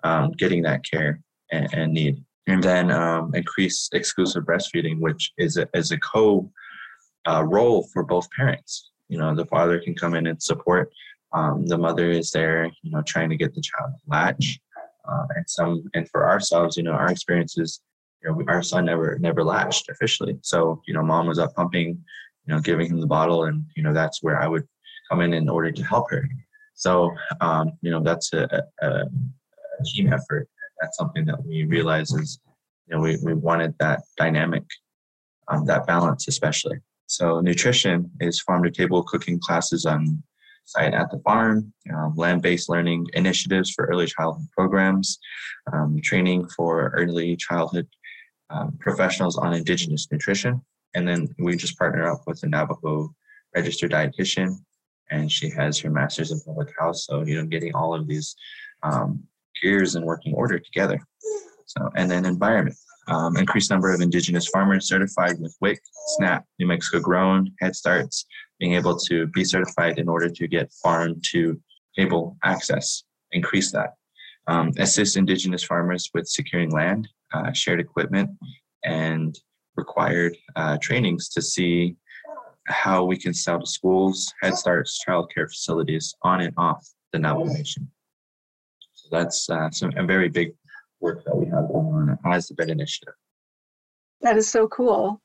um, 0.03 0.31
getting 0.31 0.61
that 0.63 0.83
care 0.89 1.21
and, 1.51 1.73
and, 1.73 1.93
need. 1.93 2.23
And 2.47 2.63
then 2.63 2.91
um, 2.91 3.33
increase 3.35 3.89
exclusive 3.93 4.43
breastfeeding, 4.43 4.99
which 4.99 5.31
is 5.37 5.57
a, 5.57 5.67
is 5.73 5.91
a 5.91 5.97
co 5.97 6.51
uh, 7.27 7.43
role 7.47 7.87
for 7.93 8.03
both 8.03 8.27
parents. 8.31 8.90
You 9.11 9.17
know, 9.17 9.35
the 9.35 9.45
father 9.45 9.79
can 9.79 9.93
come 9.93 10.15
in 10.15 10.25
and 10.27 10.41
support. 10.41 10.91
Um, 11.33 11.67
the 11.67 11.77
mother 11.77 12.09
is 12.09 12.31
there, 12.31 12.65
you 12.81 12.91
know, 12.91 13.01
trying 13.05 13.29
to 13.29 13.35
get 13.35 13.53
the 13.53 13.61
child 13.61 13.91
to 13.93 14.09
latch 14.09 14.59
uh, 15.07 15.25
and 15.35 15.49
some 15.49 15.83
and 15.93 16.09
for 16.09 16.29
ourselves 16.29 16.77
you 16.77 16.83
know 16.83 16.91
our 16.91 17.11
experiences 17.11 17.81
you 18.23 18.29
know 18.29 18.43
our 18.47 18.61
son 18.61 18.85
never 18.85 19.17
never 19.19 19.43
latched 19.43 19.89
officially. 19.89 20.37
So 20.41 20.81
you 20.87 20.93
know 20.93 21.03
mom 21.03 21.27
was 21.27 21.39
up 21.39 21.55
pumping 21.55 22.03
you 22.45 22.53
know 22.53 22.59
giving 22.59 22.89
him 22.89 22.99
the 22.99 23.07
bottle 23.07 23.45
and 23.45 23.65
you 23.75 23.83
know 23.83 23.93
that's 23.93 24.21
where 24.23 24.41
i 24.41 24.47
would 24.47 24.67
come 25.09 25.21
in 25.21 25.33
in 25.33 25.49
order 25.49 25.71
to 25.71 25.83
help 25.83 26.09
her. 26.11 26.27
So 26.75 27.11
um, 27.41 27.73
you 27.81 27.91
know 27.91 28.01
that's 28.01 28.33
a, 28.33 28.63
a, 28.81 28.87
a 28.87 29.83
team 29.85 30.11
effort. 30.13 30.47
That's 30.79 30.97
something 30.97 31.25
that 31.25 31.43
we 31.45 31.65
realize 31.65 32.11
is 32.11 32.39
you 32.87 32.95
know 32.95 33.01
we, 33.01 33.17
we 33.23 33.33
wanted 33.33 33.75
that 33.79 34.01
dynamic 34.17 34.63
um, 35.47 35.65
that 35.65 35.85
balance 35.85 36.27
especially 36.27 36.79
so 37.11 37.41
nutrition 37.41 38.09
is 38.21 38.39
farm 38.39 38.63
to 38.63 38.71
table 38.71 39.03
cooking 39.03 39.37
classes 39.37 39.85
on 39.85 40.23
site 40.63 40.93
at 40.93 41.11
the 41.11 41.19
farm, 41.25 41.73
um, 41.93 42.13
land-based 42.15 42.69
learning 42.69 43.05
initiatives 43.15 43.69
for 43.69 43.83
early 43.87 44.07
childhood 44.07 44.47
programs, 44.57 45.19
um, 45.73 45.99
training 46.01 46.47
for 46.55 46.93
early 46.95 47.35
childhood 47.35 47.85
um, 48.49 48.77
professionals 48.79 49.37
on 49.37 49.51
indigenous 49.53 50.07
nutrition. 50.09 50.61
And 50.95 51.05
then 51.05 51.27
we 51.37 51.57
just 51.57 51.77
partner 51.77 52.09
up 52.09 52.21
with 52.27 52.41
a 52.43 52.47
Navajo 52.47 53.13
registered 53.53 53.91
dietitian, 53.91 54.55
and 55.09 55.29
she 55.29 55.49
has 55.49 55.77
her 55.79 55.89
master's 55.89 56.31
in 56.31 56.39
public 56.39 56.73
health. 56.79 56.95
So, 56.95 57.25
you 57.25 57.35
know, 57.35 57.45
getting 57.45 57.75
all 57.75 57.93
of 57.93 58.07
these 58.07 58.37
um, 58.83 59.21
gears 59.61 59.95
in 59.95 60.05
working 60.05 60.33
order 60.33 60.59
together. 60.59 60.97
So, 61.65 61.89
and 61.97 62.09
then 62.09 62.23
environment. 62.23 62.77
Um, 63.11 63.35
increased 63.35 63.69
number 63.69 63.93
of 63.93 63.99
indigenous 63.99 64.47
farmers 64.47 64.87
certified 64.87 65.39
with 65.39 65.55
WIC, 65.59 65.79
SNAP, 66.15 66.45
New 66.59 66.67
Mexico 66.67 66.99
Grown, 66.99 67.51
Head 67.59 67.75
Starts, 67.75 68.25
being 68.57 68.73
able 68.73 68.97
to 68.97 69.27
be 69.27 69.43
certified 69.43 69.99
in 69.99 70.07
order 70.07 70.29
to 70.29 70.47
get 70.47 70.71
farm 70.81 71.19
to 71.31 71.59
table 71.97 72.37
access, 72.43 73.03
increase 73.33 73.71
that. 73.73 73.95
Um, 74.47 74.71
assist 74.77 75.17
indigenous 75.17 75.63
farmers 75.63 76.09
with 76.13 76.27
securing 76.27 76.71
land, 76.71 77.07
uh, 77.33 77.51
shared 77.51 77.81
equipment, 77.81 78.29
and 78.83 79.37
required 79.75 80.35
uh, 80.55 80.77
trainings 80.81 81.27
to 81.29 81.41
see 81.41 81.95
how 82.67 83.03
we 83.03 83.17
can 83.17 83.33
sell 83.33 83.59
to 83.59 83.65
schools, 83.65 84.33
Head 84.41 84.55
Starts, 84.55 85.03
childcare 85.05 85.49
facilities 85.49 86.15
on 86.23 86.41
and 86.41 86.53
off 86.57 86.87
the 87.11 87.19
Navajo 87.19 87.51
Nation. 87.51 87.91
So 88.93 89.09
that's 89.11 89.49
uh, 89.49 89.69
some, 89.71 89.91
a 89.97 90.05
very 90.05 90.29
big 90.29 90.53
work 91.01 91.23
that 91.25 91.35
we 91.35 91.45
have 91.47 91.67
going 91.67 92.17
on 92.23 92.33
as 92.33 92.47
the 92.47 92.53
BEN 92.53 92.69
Initiative. 92.69 93.13
That 94.21 94.37
is 94.37 94.49
so 94.49 94.67
cool. 94.67 95.21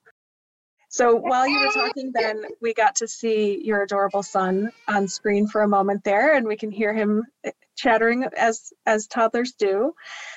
So 0.88 1.14
while 1.14 1.46
you 1.46 1.60
were 1.60 1.72
talking, 1.72 2.12
then 2.14 2.42
we 2.62 2.72
got 2.72 2.96
to 2.96 3.08
see 3.08 3.62
your 3.62 3.82
adorable 3.82 4.22
son 4.22 4.72
on 4.88 5.08
screen 5.08 5.46
for 5.46 5.62
a 5.62 5.68
moment 5.68 6.04
there, 6.04 6.34
and 6.34 6.46
we 6.46 6.56
can 6.56 6.70
hear 6.70 6.94
him 6.94 7.24
eh, 7.44 7.50
chattering 7.76 8.24
as 8.36 8.72
as 8.86 9.06
toddlers 9.06 9.52
do. 9.52 9.92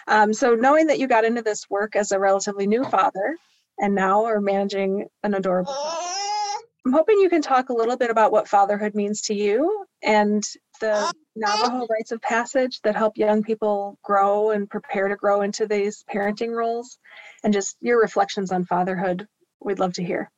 Um, 0.08 0.34
so 0.34 0.56
knowing 0.56 0.88
that 0.88 1.00
you 1.00 1.08
got 1.08 1.24
into 1.24 1.42
this 1.42 1.70
work 1.70 1.96
as 1.96 2.12
a 2.12 2.20
relatively 2.20 2.68
new 2.68 2.84
father, 2.84 3.38
and 3.78 3.96
now 3.96 4.26
are 4.26 4.42
managing 4.42 5.08
an 5.24 5.36
adorable, 5.36 5.74
I'm 6.86 6.92
hoping 6.92 7.20
you 7.20 7.30
can 7.30 7.42
talk 7.42 7.70
a 7.70 7.74
little 7.74 7.96
bit 7.96 8.10
about 8.10 8.32
what 8.32 8.48
fatherhood 8.48 8.96
means 8.96 9.22
to 9.24 9.34
you 9.34 9.86
and 10.04 10.44
the 10.82 11.14
Navajo 11.36 11.88
rites 11.90 12.12
of 12.12 12.22
passage 12.22 12.82
that 12.82 12.96
help 12.96 13.18
young 13.18 13.44
people 13.44 13.98
grow 14.04 14.52
and 14.52 14.70
prepare 14.70 15.08
to 15.08 15.16
grow 15.16 15.42
into 15.42 15.68
these 15.68 16.04
parenting 16.14 16.56
roles, 16.56 16.98
and 17.44 17.54
just 17.54 17.78
your 17.82 18.02
reflections 18.02 18.52
on 18.52 18.66
fatherhood. 18.66 19.28
We'd 19.62 19.80
love 19.80 19.94
to 19.94 20.04
hear. 20.04 20.32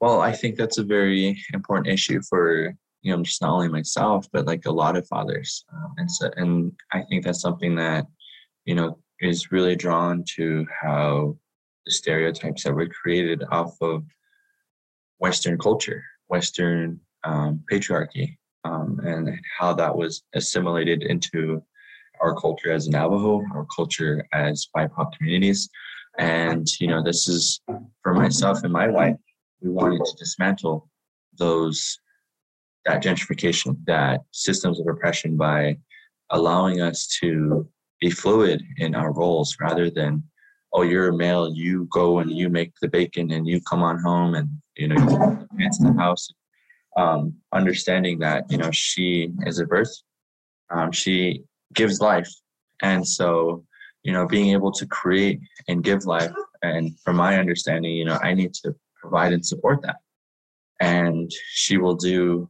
Well, 0.00 0.20
I 0.20 0.32
think 0.32 0.56
that's 0.56 0.78
a 0.78 0.84
very 0.84 1.42
important 1.54 1.88
issue 1.88 2.20
for 2.28 2.74
you 3.02 3.16
know 3.16 3.22
just 3.22 3.42
not 3.42 3.52
only 3.52 3.68
myself 3.68 4.26
but 4.32 4.46
like 4.46 4.66
a 4.66 4.72
lot 4.72 4.96
of 4.96 5.06
fathers, 5.08 5.64
um, 5.72 5.94
and 5.96 6.10
so 6.10 6.30
and 6.36 6.72
I 6.92 7.02
think 7.02 7.24
that's 7.24 7.40
something 7.40 7.74
that 7.76 8.06
you 8.64 8.74
know 8.74 8.98
is 9.20 9.52
really 9.52 9.76
drawn 9.76 10.24
to 10.36 10.66
how 10.80 11.36
the 11.86 11.92
stereotypes 11.92 12.64
that 12.64 12.74
were 12.74 12.88
created 12.88 13.44
off 13.50 13.76
of 13.80 14.04
Western 15.18 15.58
culture, 15.58 16.02
Western 16.28 17.00
um, 17.24 17.62
patriarchy, 17.70 18.36
um, 18.64 19.00
and 19.04 19.38
how 19.58 19.72
that 19.74 19.96
was 19.96 20.22
assimilated 20.34 21.02
into 21.02 21.62
our 22.20 22.34
culture 22.34 22.72
as 22.72 22.88
Navajo, 22.88 23.42
our 23.54 23.66
culture 23.74 24.24
as 24.32 24.68
BIPOC 24.76 25.12
communities. 25.16 25.68
And, 26.18 26.66
you 26.80 26.86
know, 26.86 27.02
this 27.02 27.28
is 27.28 27.60
for 28.02 28.14
myself 28.14 28.62
and 28.62 28.72
my 28.72 28.88
wife, 28.88 29.16
we 29.60 29.70
wanted 29.70 30.04
to 30.04 30.16
dismantle 30.18 30.88
those 31.38 31.98
that 32.84 33.02
gentrification, 33.02 33.76
that 33.86 34.20
systems 34.32 34.80
of 34.80 34.86
oppression 34.88 35.36
by 35.36 35.76
allowing 36.30 36.80
us 36.80 37.06
to 37.20 37.68
be 38.00 38.10
fluid 38.10 38.62
in 38.78 38.94
our 38.94 39.12
roles 39.12 39.56
rather 39.60 39.88
than, 39.88 40.22
oh, 40.72 40.82
you're 40.82 41.08
a 41.08 41.16
male, 41.16 41.52
you 41.54 41.86
go 41.92 42.18
and 42.18 42.30
you 42.30 42.48
make 42.48 42.72
the 42.82 42.88
bacon 42.88 43.30
and 43.30 43.46
you 43.46 43.60
come 43.60 43.82
on 43.82 44.00
home 44.02 44.34
and 44.34 44.48
you 44.76 44.88
know 44.88 44.96
you 44.96 45.48
pants 45.56 45.80
in 45.80 45.86
the 45.86 46.02
house. 46.02 46.28
Um, 46.96 47.34
understanding 47.52 48.18
that 48.18 48.50
you 48.50 48.58
know 48.58 48.70
she 48.70 49.32
is 49.46 49.58
a 49.58 49.66
birth, 49.66 49.94
um, 50.70 50.92
she 50.92 51.44
gives 51.72 52.00
life, 52.00 52.28
and 52.82 53.06
so 53.06 53.64
you 54.02 54.12
know 54.12 54.26
being 54.26 54.50
able 54.50 54.72
to 54.72 54.86
create 54.86 55.40
and 55.68 55.82
give 55.82 56.04
life, 56.04 56.32
and 56.62 56.98
from 57.00 57.16
my 57.16 57.38
understanding, 57.38 57.92
you 57.92 58.04
know 58.04 58.18
I 58.22 58.34
need 58.34 58.52
to 58.62 58.74
provide 59.02 59.32
and 59.32 59.44
support 59.44 59.82
that. 59.82 59.96
And 60.80 61.30
she 61.50 61.76
will 61.76 61.94
do, 61.94 62.48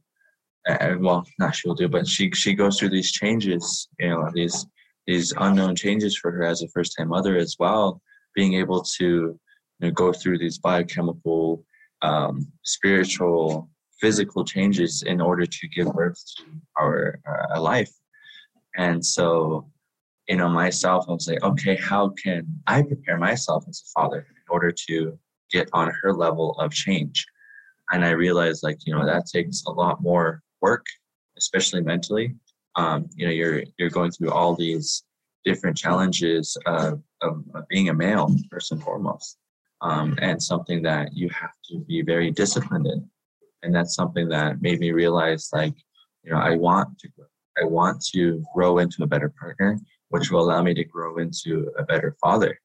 uh, 0.68 0.94
well, 0.98 1.26
not 1.38 1.54
she 1.54 1.68
will 1.68 1.74
do, 1.74 1.88
but 1.88 2.06
she 2.06 2.30
she 2.32 2.54
goes 2.54 2.78
through 2.78 2.90
these 2.90 3.12
changes, 3.12 3.88
you 3.98 4.08
know, 4.08 4.30
these 4.32 4.66
these 5.06 5.32
unknown 5.36 5.74
changes 5.74 6.16
for 6.16 6.30
her 6.30 6.44
as 6.44 6.62
a 6.62 6.68
first 6.68 6.94
time 6.96 7.08
mother 7.08 7.36
as 7.36 7.56
well. 7.58 8.00
Being 8.34 8.54
able 8.54 8.82
to 8.98 9.04
you 9.04 9.38
know, 9.80 9.90
go 9.90 10.12
through 10.12 10.38
these 10.38 10.58
biochemical, 10.58 11.64
um, 12.02 12.46
spiritual, 12.62 13.68
physical 14.02 14.44
changes 14.44 15.02
in 15.02 15.18
order 15.20 15.46
to 15.46 15.68
give 15.68 15.88
birth 15.94 16.20
to 16.36 16.44
our 16.78 17.20
uh, 17.30 17.60
life. 17.60 17.92
And 18.76 19.04
so, 19.04 19.70
you 20.28 20.36
know, 20.36 20.48
myself, 20.48 21.06
I 21.08 21.12
was 21.12 21.28
like, 21.28 21.42
okay, 21.42 21.76
how 21.76 22.12
can 22.22 22.40
I 22.66 22.82
prepare 22.82 23.18
myself 23.18 23.64
as 23.68 23.82
a 23.86 23.88
father 23.98 24.26
in 24.40 24.46
order 24.50 24.72
to 24.88 25.18
get 25.52 25.68
on 25.72 25.92
her 26.02 26.12
level 26.12 26.52
of 26.58 26.72
change. 26.72 27.24
And 27.92 28.04
I 28.04 28.10
realized 28.10 28.62
like, 28.62 28.78
you 28.86 28.94
know, 28.94 29.06
that 29.06 29.26
takes 29.26 29.62
a 29.66 29.70
lot 29.70 30.02
more 30.02 30.42
work, 30.60 30.86
especially 31.36 31.82
mentally. 31.82 32.34
Um, 32.74 33.08
you 33.14 33.26
know, 33.26 33.32
you're 33.32 33.62
you're 33.78 33.90
going 33.90 34.10
through 34.10 34.30
all 34.30 34.56
these 34.56 35.04
different 35.44 35.76
challenges 35.76 36.56
of, 36.66 37.02
of, 37.20 37.44
of 37.54 37.68
being 37.68 37.90
a 37.90 37.94
male 37.94 38.34
first 38.50 38.72
and 38.72 38.82
foremost. 38.82 39.36
Um, 39.82 40.16
and 40.22 40.40
something 40.40 40.80
that 40.82 41.12
you 41.12 41.28
have 41.30 41.54
to 41.68 41.80
be 41.80 42.02
very 42.02 42.30
disciplined 42.30 42.86
in. 42.86 43.10
And 43.62 43.74
that's 43.74 43.94
something 43.94 44.28
that 44.28 44.60
made 44.60 44.80
me 44.80 44.92
realize 44.92 45.48
like, 45.52 45.74
you 46.24 46.32
know, 46.32 46.38
I 46.38 46.56
want 46.56 46.98
to 46.98 47.08
grow. 47.16 47.26
I 47.60 47.64
want 47.64 48.02
to 48.14 48.42
grow 48.54 48.78
into 48.78 49.02
a 49.02 49.06
better 49.06 49.32
partner, 49.38 49.78
which 50.08 50.30
will 50.30 50.40
allow 50.40 50.62
me 50.62 50.72
to 50.72 50.84
grow 50.84 51.18
into 51.18 51.70
a 51.78 51.82
better 51.82 52.16
father 52.22 52.58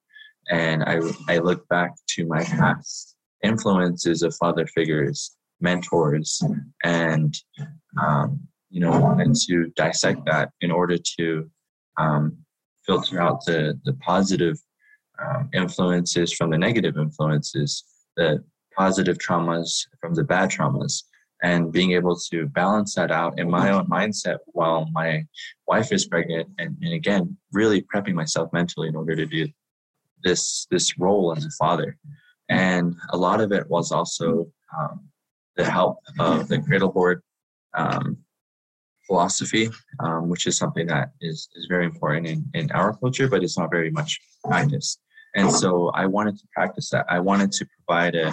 and 0.50 0.84
I, 0.84 1.00
I 1.28 1.38
look 1.40 1.68
back 1.68 1.94
to 2.10 2.26
my 2.26 2.44
past 2.44 3.16
influences 3.44 4.24
of 4.24 4.36
father 4.36 4.66
figures, 4.68 5.36
mentors, 5.60 6.42
and 6.84 7.36
um, 8.02 8.40
you 8.70 8.80
know, 8.80 8.92
wanted 9.00 9.36
to 9.48 9.72
dissect 9.76 10.26
that 10.26 10.52
in 10.62 10.72
order 10.72 10.98
to 11.20 11.50
um, 11.98 12.38
filter 12.86 13.22
out 13.22 13.46
the 13.46 13.80
the 13.84 13.94
positive 13.94 14.58
um, 15.24 15.50
influences 15.54 16.34
from 16.34 16.50
the 16.50 16.58
negative 16.58 16.98
influences, 16.98 17.84
the 18.16 18.44
positive 18.78 19.18
traumas 19.18 19.86
from 20.00 20.14
the 20.14 20.24
bad 20.24 20.50
traumas, 20.50 21.04
and 21.44 21.72
being 21.72 21.92
able 21.92 22.16
to 22.16 22.46
balance 22.48 22.96
that 22.96 23.12
out 23.12 23.38
in 23.40 23.50
my 23.50 23.70
own 23.72 23.86
mindset 23.88 24.38
while 24.48 24.88
my 24.92 25.26
wife 25.68 25.92
is 25.92 26.08
pregnant, 26.08 26.48
and, 26.60 26.76
and 26.82 26.94
again, 26.94 27.38
really 27.52 27.82
prepping 27.82 28.14
myself 28.14 28.52
mentally 28.54 28.88
in 28.88 28.96
order 28.96 29.16
to 29.16 29.26
do 29.26 29.48
this 30.24 30.68
this 30.72 30.98
role 30.98 31.34
as 31.36 31.46
a 31.46 31.52
father, 31.60 31.98
and 32.50 32.96
a 33.12 33.18
lot 33.18 33.42
of 33.42 33.52
it 33.52 33.70
was 33.70 33.92
also 33.92 34.48
um, 34.78 35.08
the 35.56 35.66
help 35.66 35.98
of 36.20 36.48
the 36.48 36.58
Cradleboard 36.58 37.20
um, 37.74 38.18
philosophy, 39.06 39.70
um, 40.00 40.30
which 40.30 40.48
is 40.48 40.58
something 40.58 40.88
that 40.88 41.12
is 41.22 41.50
is 41.56 41.66
very 41.68 41.86
important 41.86 42.28
in, 42.28 42.40
in 42.54 42.72
our 42.72 42.96
culture, 42.98 43.28
but 43.28 43.44
it's 43.44 43.58
not 43.58 43.72
very 43.72 43.92
much 43.92 44.20
practiced. 44.44 45.00
And 45.36 45.52
so 45.52 45.90
I 45.90 46.06
wanted 46.08 46.36
to 46.40 46.48
practice 46.52 46.90
that. 46.90 47.06
I 47.10 47.20
wanted 47.20 47.52
to 47.52 47.68
provide 47.76 48.16
a 48.16 48.32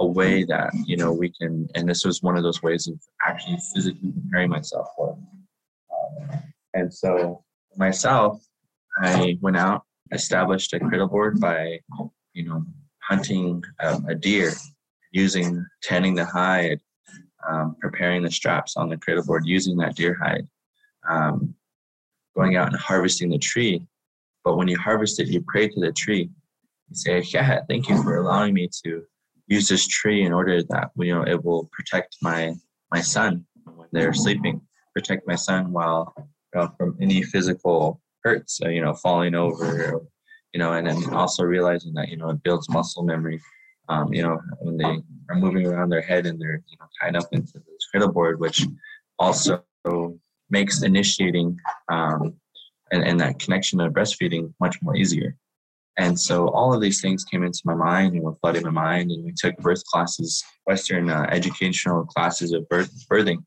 a 0.00 0.06
way 0.06 0.44
that 0.44 0.70
you 0.86 0.96
know 0.96 1.12
we 1.12 1.30
can, 1.30 1.68
and 1.74 1.88
this 1.88 2.04
was 2.04 2.22
one 2.22 2.36
of 2.36 2.42
those 2.42 2.62
ways 2.62 2.88
of 2.88 3.00
actually 3.26 3.58
physically 3.74 4.12
preparing 4.22 4.50
myself 4.50 4.88
for. 4.96 5.10
It. 5.10 6.30
Um, 6.30 6.42
and 6.74 6.94
so 6.94 7.44
myself, 7.76 8.40
I 9.02 9.38
went 9.40 9.56
out 9.56 9.82
established 10.12 10.72
a 10.72 10.78
Cradleboard 10.78 11.40
by, 11.40 11.80
you 12.32 12.44
know, 12.44 12.64
hunting 13.02 13.62
um, 13.80 14.06
a 14.08 14.14
deer, 14.14 14.52
using 15.12 15.64
tanning 15.82 16.14
the 16.14 16.24
hide, 16.24 16.80
um, 17.48 17.76
preparing 17.80 18.22
the 18.22 18.30
straps 18.30 18.76
on 18.76 18.88
the 18.88 18.96
Cradleboard, 18.96 19.42
using 19.44 19.76
that 19.78 19.96
deer 19.96 20.18
hide, 20.20 20.46
um, 21.08 21.54
going 22.36 22.56
out 22.56 22.68
and 22.68 22.76
harvesting 22.76 23.30
the 23.30 23.38
tree. 23.38 23.82
But 24.44 24.56
when 24.56 24.68
you 24.68 24.78
harvest 24.78 25.20
it, 25.20 25.28
you 25.28 25.44
pray 25.46 25.68
to 25.68 25.80
the 25.80 25.92
tree. 25.92 26.30
You 26.88 26.94
say, 26.94 27.20
"Yeah, 27.20 27.60
thank 27.68 27.88
you 27.88 28.02
for 28.02 28.16
allowing 28.16 28.54
me 28.54 28.68
to 28.84 29.04
use 29.48 29.68
this 29.68 29.86
tree 29.86 30.24
in 30.24 30.32
order 30.32 30.62
that 30.62 30.90
you 30.96 31.14
know 31.14 31.22
it 31.26 31.44
will 31.44 31.68
protect 31.72 32.16
my 32.22 32.54
my 32.90 33.00
son 33.00 33.44
when 33.64 33.88
they're 33.92 34.14
sleeping, 34.14 34.60
protect 34.94 35.26
my 35.26 35.34
son 35.34 35.72
while 35.72 36.14
you 36.18 36.60
know, 36.60 36.72
from 36.78 36.96
any 37.00 37.22
physical 37.22 38.00
hurts, 38.24 38.60
uh, 38.64 38.68
you 38.68 38.82
know, 38.82 38.94
falling 38.94 39.34
over, 39.34 40.00
you 40.52 40.58
know, 40.58 40.72
and 40.72 40.86
then 40.86 41.14
also 41.14 41.42
realizing 41.44 41.92
that, 41.94 42.08
you 42.08 42.16
know, 42.16 42.30
it 42.30 42.42
builds 42.42 42.68
muscle 42.70 43.02
memory. 43.02 43.40
Um, 43.90 44.12
you 44.12 44.22
know, 44.22 44.38
when 44.60 44.76
they 44.76 45.02
are 45.30 45.36
moving 45.36 45.66
around 45.66 45.88
their 45.88 46.02
head 46.02 46.26
and 46.26 46.38
they're 46.38 46.62
you 46.68 46.76
know, 46.78 46.86
tied 47.00 47.16
up 47.16 47.28
into 47.32 47.54
this 47.54 47.86
cradle 47.90 48.12
board, 48.12 48.38
which 48.38 48.66
also 49.18 49.62
makes 50.50 50.82
initiating 50.82 51.58
um, 51.90 52.34
and, 52.92 53.04
and 53.04 53.20
that 53.20 53.38
connection 53.38 53.80
of 53.80 53.92
breastfeeding 53.92 54.52
much 54.60 54.80
more 54.82 54.96
easier. 54.96 55.36
And 55.98 56.18
so 56.18 56.48
all 56.50 56.72
of 56.72 56.80
these 56.80 57.00
things 57.00 57.24
came 57.24 57.42
into 57.42 57.60
my 57.64 57.74
mind 57.74 58.14
and 58.14 58.22
were 58.22 58.34
flooding 58.36 58.62
my 58.62 58.70
mind. 58.70 59.10
And 59.10 59.24
we 59.24 59.32
took 59.36 59.56
birth 59.56 59.84
classes, 59.84 60.42
Western 60.64 61.10
uh, 61.10 61.26
educational 61.30 62.04
classes 62.06 62.52
of 62.52 62.68
birth, 62.68 62.92
birthing. 63.10 63.42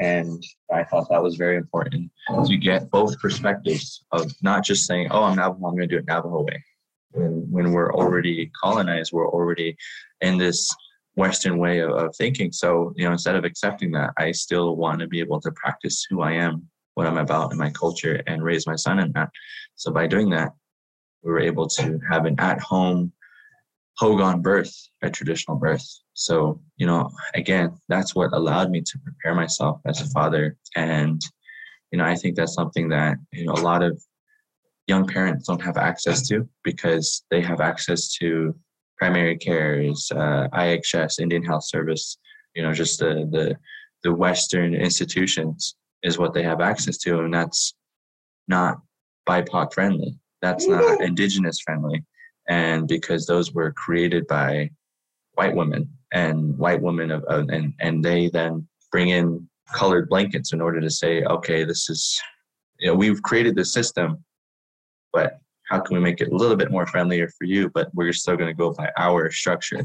And 0.00 0.42
I 0.72 0.84
thought 0.84 1.08
that 1.10 1.22
was 1.22 1.36
very 1.36 1.56
important 1.56 2.10
to 2.46 2.56
get 2.56 2.90
both 2.90 3.20
perspectives 3.20 4.04
of 4.10 4.32
not 4.42 4.64
just 4.64 4.86
saying, 4.86 5.08
oh, 5.10 5.24
I'm 5.24 5.36
Navajo, 5.36 5.66
I'm 5.66 5.76
going 5.76 5.86
to 5.88 5.94
do 5.94 5.98
it 5.98 6.06
Navajo 6.06 6.42
way, 6.42 6.64
when 7.12 7.46
when 7.50 7.72
we're 7.72 7.92
already 7.92 8.50
colonized 8.60 9.12
we're 9.12 9.28
already 9.28 9.76
in 10.20 10.38
this 10.38 10.74
western 11.14 11.58
way 11.58 11.80
of, 11.80 11.90
of 11.90 12.14
thinking 12.16 12.50
so 12.50 12.92
you 12.96 13.04
know 13.04 13.12
instead 13.12 13.36
of 13.36 13.44
accepting 13.44 13.90
that 13.92 14.10
i 14.18 14.32
still 14.32 14.76
want 14.76 14.98
to 14.98 15.06
be 15.06 15.20
able 15.20 15.40
to 15.40 15.52
practice 15.52 16.06
who 16.08 16.22
i 16.22 16.32
am 16.32 16.66
what 16.94 17.06
i'm 17.06 17.18
about 17.18 17.52
in 17.52 17.58
my 17.58 17.70
culture 17.70 18.22
and 18.26 18.42
raise 18.42 18.66
my 18.66 18.76
son 18.76 18.98
in 18.98 19.12
that 19.12 19.28
so 19.76 19.92
by 19.92 20.06
doing 20.06 20.30
that 20.30 20.52
we 21.22 21.32
were 21.32 21.40
able 21.40 21.66
to 21.66 21.98
have 22.10 22.24
an 22.26 22.34
at-home 22.38 23.12
hogan 23.98 24.40
birth 24.40 24.74
a 25.02 25.10
traditional 25.10 25.56
birth 25.56 25.86
so 26.14 26.60
you 26.76 26.86
know 26.86 27.10
again 27.34 27.70
that's 27.88 28.14
what 28.14 28.32
allowed 28.32 28.70
me 28.70 28.80
to 28.80 28.98
prepare 28.98 29.34
myself 29.34 29.80
as 29.86 30.00
a 30.00 30.08
father 30.10 30.56
and 30.76 31.20
you 31.90 31.98
know 31.98 32.04
i 32.04 32.14
think 32.14 32.34
that's 32.34 32.54
something 32.54 32.88
that 32.88 33.16
you 33.32 33.44
know 33.44 33.52
a 33.52 33.66
lot 33.70 33.82
of 33.82 34.02
young 34.88 35.06
parents 35.06 35.46
don't 35.46 35.62
have 35.62 35.76
access 35.76 36.26
to 36.28 36.48
because 36.64 37.24
they 37.30 37.40
have 37.40 37.60
access 37.60 38.12
to 38.14 38.54
primary 39.02 39.36
cares, 39.36 40.12
uh, 40.14 40.46
IHS, 40.52 41.18
Indian 41.18 41.42
Health 41.42 41.64
Service, 41.64 42.18
you 42.54 42.62
know, 42.62 42.72
just 42.72 43.00
the, 43.00 43.28
the, 43.32 43.56
the 44.04 44.14
Western 44.14 44.74
institutions 44.74 45.74
is 46.04 46.18
what 46.18 46.34
they 46.34 46.44
have 46.44 46.60
access 46.60 46.98
to. 46.98 47.18
And 47.18 47.34
that's 47.34 47.74
not 48.46 48.78
BIPOC 49.28 49.74
friendly. 49.74 50.20
That's 50.42 50.66
not 50.66 51.00
indigenous 51.00 51.60
friendly. 51.60 52.04
And 52.48 52.88
because 52.88 53.26
those 53.26 53.52
were 53.52 53.72
created 53.72 54.26
by 54.26 54.70
white 55.34 55.54
women 55.54 55.88
and 56.12 56.58
white 56.58 56.82
women 56.82 57.10
of, 57.10 57.24
of 57.24 57.48
and, 57.48 57.72
and 57.80 58.04
they 58.04 58.28
then 58.28 58.66
bring 58.90 59.08
in 59.08 59.48
colored 59.72 60.08
blankets 60.08 60.52
in 60.52 60.60
order 60.60 60.80
to 60.80 60.90
say, 60.90 61.22
okay, 61.22 61.64
this 61.64 61.88
is, 61.88 62.20
you 62.78 62.88
know, 62.88 62.94
we've 62.94 63.22
created 63.22 63.54
this 63.54 63.72
system 63.72 64.22
but 65.12 65.38
how 65.68 65.78
can 65.78 65.94
we 65.94 66.02
make 66.02 66.20
it 66.20 66.32
a 66.32 66.34
little 66.34 66.56
bit 66.56 66.70
more 66.70 66.86
friendlier 66.86 67.28
for 67.28 67.44
you? 67.44 67.70
But 67.70 67.90
we're 67.94 68.12
still 68.12 68.36
going 68.36 68.48
to 68.48 68.54
go 68.54 68.72
by 68.72 68.90
our 68.96 69.30
structure. 69.30 69.82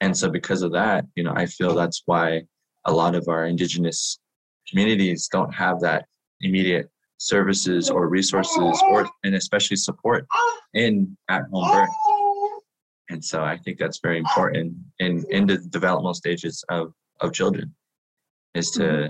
And 0.00 0.16
so 0.16 0.30
because 0.30 0.62
of 0.62 0.72
that 0.72 1.04
you 1.16 1.24
know 1.24 1.32
i 1.34 1.44
feel 1.44 1.74
that's 1.74 2.02
why 2.06 2.42
a 2.84 2.92
lot 2.92 3.16
of 3.16 3.26
our 3.28 3.46
indigenous 3.46 4.20
communities 4.68 5.28
don't 5.28 5.52
have 5.52 5.80
that 5.80 6.06
immediate 6.40 6.88
services 7.18 7.90
or 7.90 8.08
resources 8.08 8.82
or 8.88 9.08
and 9.24 9.34
especially 9.34 9.76
support 9.76 10.26
in 10.74 11.16
at 11.28 11.42
home 11.52 11.70
birth 11.72 11.88
and 13.10 13.24
so 13.24 13.42
i 13.42 13.56
think 13.56 13.78
that's 13.78 14.00
very 14.00 14.18
important 14.18 14.74
in 15.00 15.24
in 15.30 15.46
the 15.46 15.58
developmental 15.70 16.14
stages 16.14 16.64
of 16.68 16.92
of 17.20 17.32
children 17.32 17.74
is 18.54 18.70
to 18.70 18.82
mm-hmm. 18.82 19.08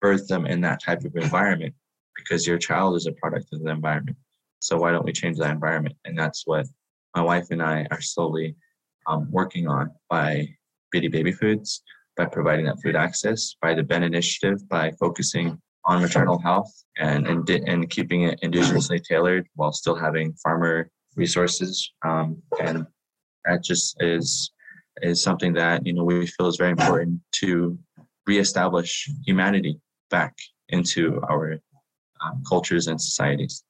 birth 0.00 0.28
them 0.28 0.46
in 0.46 0.60
that 0.60 0.80
type 0.80 1.04
of 1.04 1.14
environment 1.16 1.74
because 2.16 2.46
your 2.46 2.58
child 2.58 2.94
is 2.94 3.06
a 3.06 3.12
product 3.12 3.46
of 3.52 3.62
the 3.62 3.70
environment 3.70 4.16
so 4.64 4.78
why 4.78 4.92
don't 4.92 5.04
we 5.04 5.12
change 5.12 5.36
that 5.36 5.50
environment? 5.50 5.94
And 6.06 6.18
that's 6.18 6.46
what 6.46 6.66
my 7.14 7.20
wife 7.20 7.48
and 7.50 7.62
I 7.62 7.86
are 7.90 8.00
slowly 8.00 8.56
um, 9.06 9.30
working 9.30 9.68
on 9.68 9.90
by 10.08 10.48
Bidii 10.94 11.12
Baby 11.12 11.32
Foods, 11.32 11.82
by 12.16 12.24
providing 12.24 12.64
that 12.64 12.80
food 12.82 12.96
access, 12.96 13.56
by 13.60 13.74
the 13.74 13.82
Ben 13.82 14.02
Initiative, 14.02 14.66
by 14.70 14.90
focusing 14.92 15.60
on 15.86 16.02
maternal 16.02 16.38
health 16.38 16.72
and 16.98 17.26
and, 17.26 17.48
and 17.48 17.90
keeping 17.90 18.22
it 18.22 18.40
indigenously 18.42 19.02
tailored 19.02 19.46
while 19.54 19.72
still 19.72 19.94
having 19.94 20.32
farmer 20.34 20.90
resources. 21.16 21.92
Um, 22.04 22.42
and 22.60 22.86
that 23.44 23.62
just 23.62 23.96
is 24.00 24.50
is 25.02 25.22
something 25.22 25.52
that 25.54 25.86
you 25.86 25.92
know 25.92 26.04
we 26.04 26.26
feel 26.26 26.46
is 26.46 26.56
very 26.56 26.70
important 26.70 27.20
to 27.32 27.78
reestablish 28.26 29.08
humanity 29.26 29.78
back 30.10 30.34
into 30.68 31.20
our 31.28 31.58
um, 32.24 32.42
cultures 32.48 32.86
and 32.86 33.00
societies. 33.00 33.64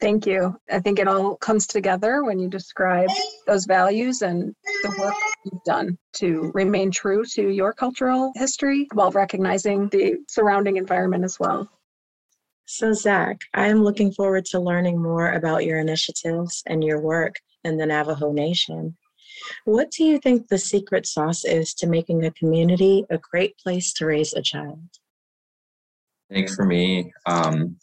Thank 0.00 0.26
you. 0.26 0.56
I 0.70 0.78
think 0.78 1.00
it 1.00 1.08
all 1.08 1.36
comes 1.36 1.66
together 1.66 2.22
when 2.22 2.38
you 2.38 2.48
describe 2.48 3.10
those 3.46 3.66
values 3.66 4.22
and 4.22 4.54
the 4.64 4.94
work 4.98 5.14
you've 5.44 5.62
done 5.64 5.98
to 6.14 6.50
remain 6.54 6.90
true 6.90 7.24
to 7.24 7.48
your 7.48 7.72
cultural 7.72 8.32
history 8.34 8.88
while 8.92 9.10
recognizing 9.10 9.88
the 9.88 10.16
surrounding 10.28 10.76
environment 10.76 11.24
as 11.24 11.38
well. 11.38 11.68
So, 12.66 12.92
Zach, 12.92 13.38
I'm 13.54 13.82
looking 13.82 14.12
forward 14.12 14.44
to 14.46 14.60
learning 14.60 15.02
more 15.02 15.32
about 15.32 15.64
your 15.64 15.78
initiatives 15.78 16.62
and 16.66 16.84
your 16.84 17.00
work 17.00 17.36
in 17.64 17.78
the 17.78 17.86
Navajo 17.86 18.32
Nation. 18.32 18.96
What 19.64 19.90
do 19.90 20.04
you 20.04 20.18
think 20.18 20.48
the 20.48 20.58
secret 20.58 21.06
sauce 21.06 21.44
is 21.44 21.72
to 21.74 21.86
making 21.86 22.24
a 22.24 22.30
community 22.32 23.04
a 23.08 23.18
great 23.18 23.56
place 23.58 23.92
to 23.94 24.06
raise 24.06 24.34
a 24.34 24.42
child? 24.42 24.80
I 26.30 26.34
think 26.34 26.50
for 26.50 26.66
me, 26.66 27.12
um, 27.24 27.78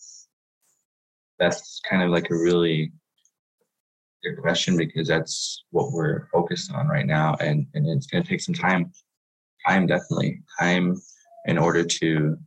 that's 1.39 1.81
kind 1.89 2.03
of 2.03 2.11
like 2.11 2.29
a 2.29 2.35
really 2.35 2.91
good 4.29 4.41
question 4.41 4.77
because 4.77 5.07
that's 5.07 5.63
what 5.71 5.91
we're 5.91 6.27
focused 6.27 6.71
on 6.73 6.87
right 6.87 7.05
now. 7.05 7.35
And 7.39 7.67
and 7.73 7.87
it's 7.87 8.07
going 8.07 8.23
to 8.23 8.29
take 8.29 8.41
some 8.41 8.55
time 8.55 8.91
time 9.67 9.87
definitely 9.87 10.41
time 10.59 10.95
in 11.45 11.57
order 11.57 11.83
to 11.83 12.37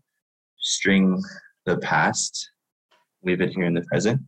string 0.58 1.22
the 1.66 1.78
past 1.78 2.50
leave 3.22 3.40
it 3.40 3.52
here 3.52 3.64
in 3.64 3.74
the 3.74 3.82
present. 3.82 4.20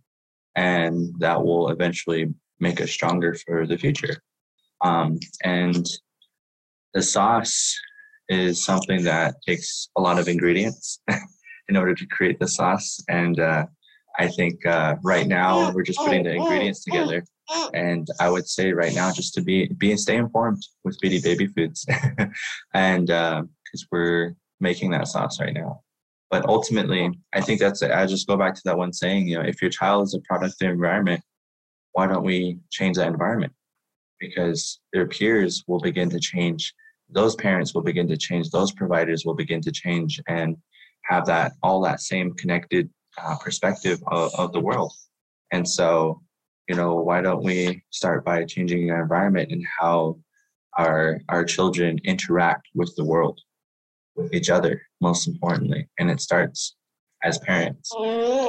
And 0.57 1.15
that 1.21 1.43
will 1.43 1.69
eventually 1.71 2.33
make 2.59 2.81
us 2.81 2.91
stronger 2.91 3.35
for 3.35 3.67
the 3.67 3.79
future. 3.79 4.23
Um, 4.83 5.19
and 5.45 5.87
the 6.95 7.03
sauce 7.03 7.79
is 8.29 8.65
something 8.65 9.05
that 9.05 9.35
takes 9.47 9.89
a 9.97 10.01
lot 10.01 10.19
of 10.19 10.29
ingredients 10.29 11.01
in 11.69 11.77
order 11.77 11.95
to 11.95 12.07
create 12.07 12.39
the 12.39 12.49
sauce. 12.49 12.99
And 13.09 13.39
uh, 13.39 13.67
I 14.19 14.29
think 14.29 14.65
uh, 14.67 14.97
right 15.03 15.27
now 15.27 15.73
we're 15.73 15.83
just 15.83 15.99
putting 15.99 16.25
the 16.25 16.35
ingredients 16.35 16.85
together. 16.85 17.25
And 17.75 18.07
I 18.21 18.31
would 18.31 18.49
say 18.49 18.73
right 18.73 18.95
now 18.95 19.13
just 19.13 19.35
to 19.35 19.43
be 19.43 19.67
be 19.69 19.91
and 19.91 20.01
stay 20.01 20.17
informed 20.17 20.63
with 20.85 21.01
Bidii 21.01 21.23
Baby 21.23 21.47
Foods, 21.47 21.87
and 22.75 23.07
because 23.07 23.83
uh, 23.83 23.87
we're 23.91 24.35
making 24.61 24.91
that 24.91 25.09
sauce 25.09 25.41
right 25.41 25.55
now. 25.55 25.83
But 26.31 26.47
ultimately, 26.47 27.11
I 27.35 27.41
think 27.41 27.59
that's 27.59 27.83
it. 27.83 27.91
I 27.91 28.07
just 28.07 28.29
go 28.29 28.37
back 28.37 28.55
to 28.55 28.63
that 28.67 28.79
one 28.79 28.93
saying, 28.93 29.27
you 29.27 29.37
know, 29.37 29.45
if 29.45 29.61
your 29.61 29.71
child 29.71 30.05
is 30.05 30.15
a 30.15 30.21
product 30.21 30.55
of 30.55 30.59
the 30.61 30.69
environment, 30.69 31.23
why 31.93 32.07
don't 32.07 32.25
we 32.25 32.59
change 32.71 32.97
that 32.97 33.09
environment? 33.09 33.53
Because 34.21 34.81
their 34.93 35.07
peers 35.07 35.65
will 35.67 35.81
begin 35.81 36.09
to 36.11 36.21
change. 36.21 36.73
Those 37.09 37.35
parents 37.35 37.75
will 37.75 37.83
begin 37.83 38.07
to 38.09 38.17
change. 38.17 38.51
Those 38.51 38.71
providers 38.71 39.25
will 39.25 39.35
begin 39.35 39.61
to 39.63 39.73
change 39.73 40.21
and 40.29 40.57
have 41.03 41.27
that 41.27 41.53
all 41.65 41.81
that 41.83 42.01
same 42.01 42.33
connected 42.35 42.89
uh, 43.19 43.37
perspective 43.39 44.01
of, 44.07 44.33
of 44.37 44.53
the 44.53 44.61
world. 44.61 44.93
And 45.53 45.69
so, 45.69 46.23
you 46.71 46.77
know, 46.77 46.95
why 46.95 47.21
don't 47.21 47.43
we 47.43 47.83
start 47.91 48.25
by 48.25 48.45
changing 48.45 48.93
our 48.93 49.03
environment 49.03 49.51
and 49.51 49.67
how 49.81 50.17
our 50.79 51.21
our 51.29 51.45
children 51.45 51.99
interact 52.05 52.69
with 52.77 52.95
the 52.97 53.05
world, 53.05 53.41
with 54.15 54.33
each 54.33 54.51
other, 54.51 54.81
most 55.01 55.27
importantly. 55.27 55.89
And 55.99 56.09
it 56.09 56.21
starts 56.21 56.77
as 57.25 57.39
parents. 57.39 57.91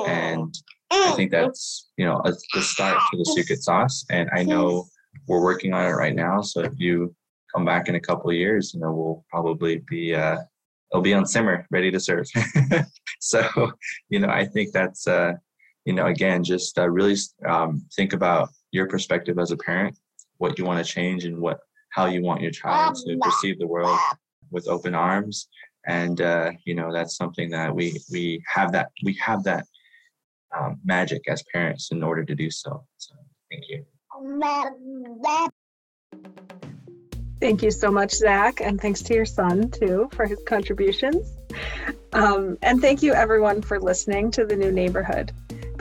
And 0.07 0.53
I 0.91 1.13
think 1.13 1.31
that's, 1.31 1.89
you 1.97 2.05
know, 2.05 2.21
a, 2.23 2.31
the 2.53 2.61
start 2.61 2.99
to 3.09 3.17
the 3.17 3.25
secret 3.25 3.63
sauce. 3.63 4.05
And 4.11 4.29
I 4.35 4.43
know 4.43 4.85
we're 5.27 5.41
working 5.41 5.73
on 5.73 5.87
it 5.87 5.95
right 6.03 6.13
now. 6.13 6.41
So 6.41 6.61
if 6.61 6.73
you 6.77 7.15
come 7.51 7.65
back 7.65 7.89
in 7.89 7.95
a 7.95 7.99
couple 7.99 8.29
of 8.29 8.35
years, 8.35 8.71
you 8.71 8.81
know, 8.81 8.91
we'll 8.93 9.25
probably 9.31 9.81
be 9.89 10.13
uh, 10.13 10.37
it'll 10.91 11.01
be 11.01 11.15
on 11.15 11.25
simmer, 11.25 11.65
ready 11.71 11.89
to 11.89 11.99
serve. 11.99 12.27
so, 13.19 13.71
you 14.09 14.19
know, 14.19 14.29
I 14.29 14.45
think 14.45 14.73
that's, 14.73 15.07
uh, 15.07 15.33
you 15.85 15.93
know, 15.93 16.07
again, 16.07 16.43
just 16.43 16.77
uh, 16.77 16.89
really 16.89 17.15
um, 17.47 17.83
think 17.95 18.13
about 18.13 18.49
your 18.71 18.87
perspective 18.87 19.39
as 19.39 19.51
a 19.51 19.57
parent, 19.57 19.97
what 20.37 20.57
you 20.57 20.65
want 20.65 20.83
to 20.85 20.91
change, 20.91 21.25
and 21.25 21.37
what 21.37 21.59
how 21.89 22.05
you 22.05 22.21
want 22.21 22.41
your 22.41 22.51
child 22.51 22.95
to 22.95 23.17
perceive 23.17 23.59
the 23.59 23.67
world 23.67 23.97
with 24.49 24.67
open 24.67 24.95
arms. 24.95 25.47
And 25.87 26.21
uh, 26.21 26.51
you 26.65 26.75
know, 26.75 26.93
that's 26.93 27.15
something 27.15 27.49
that 27.51 27.73
we 27.73 27.99
we 28.11 28.43
have 28.47 28.71
that 28.73 28.89
we 29.03 29.13
have 29.15 29.43
that 29.43 29.65
um, 30.57 30.79
magic 30.83 31.23
as 31.27 31.43
parents 31.51 31.91
in 31.91 32.03
order 32.03 32.23
to 32.23 32.35
do 32.35 32.51
so. 32.51 32.85
So, 32.97 33.15
thank 33.49 33.63
you. 33.69 33.85
Thank 37.39 37.63
you 37.63 37.71
so 37.71 37.89
much, 37.89 38.13
Zach, 38.13 38.61
and 38.61 38.79
thanks 38.79 39.01
to 39.01 39.15
your 39.15 39.25
son 39.25 39.71
too 39.71 40.09
for 40.13 40.27
his 40.27 40.39
contributions. 40.45 41.35
Um, 42.13 42.57
and 42.61 42.79
thank 42.79 43.01
you 43.01 43.13
everyone 43.13 43.61
for 43.61 43.79
listening 43.79 44.29
to 44.31 44.45
the 44.45 44.55
new 44.55 44.71
neighborhood. 44.71 45.31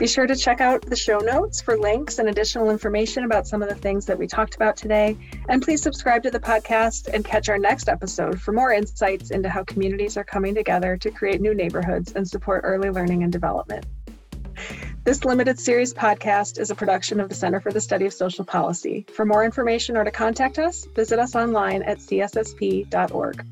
Be 0.01 0.07
sure 0.07 0.25
to 0.25 0.35
check 0.35 0.61
out 0.61 0.81
the 0.81 0.95
show 0.95 1.19
notes 1.19 1.61
for 1.61 1.77
links 1.77 2.17
and 2.17 2.27
additional 2.27 2.71
information 2.71 3.23
about 3.23 3.45
some 3.45 3.61
of 3.61 3.69
the 3.69 3.75
things 3.75 4.07
that 4.07 4.17
we 4.17 4.25
talked 4.25 4.55
about 4.55 4.75
today. 4.75 5.15
And 5.47 5.61
please 5.61 5.79
subscribe 5.79 6.23
to 6.23 6.31
the 6.31 6.39
podcast 6.39 7.07
and 7.13 7.23
catch 7.23 7.49
our 7.49 7.59
next 7.59 7.87
episode 7.87 8.41
for 8.41 8.51
more 8.51 8.73
insights 8.73 9.29
into 9.29 9.47
how 9.47 9.63
communities 9.63 10.17
are 10.17 10.23
coming 10.23 10.55
together 10.55 10.97
to 10.97 11.11
create 11.11 11.39
new 11.39 11.53
neighborhoods 11.53 12.13
and 12.13 12.27
support 12.27 12.61
early 12.63 12.89
learning 12.89 13.21
and 13.21 13.31
development. 13.31 13.85
This 15.03 15.23
limited 15.23 15.59
series 15.59 15.93
podcast 15.93 16.59
is 16.59 16.71
a 16.71 16.75
production 16.75 17.19
of 17.19 17.29
the 17.29 17.35
Center 17.35 17.61
for 17.61 17.71
the 17.71 17.79
Study 17.79 18.07
of 18.07 18.13
Social 18.13 18.43
Policy. 18.43 19.05
For 19.13 19.23
more 19.23 19.45
information 19.45 19.97
or 19.97 20.03
to 20.03 20.09
contact 20.09 20.57
us, 20.57 20.87
visit 20.95 21.19
us 21.19 21.35
online 21.35 21.83
at 21.83 21.99
cssp.org. 21.99 23.45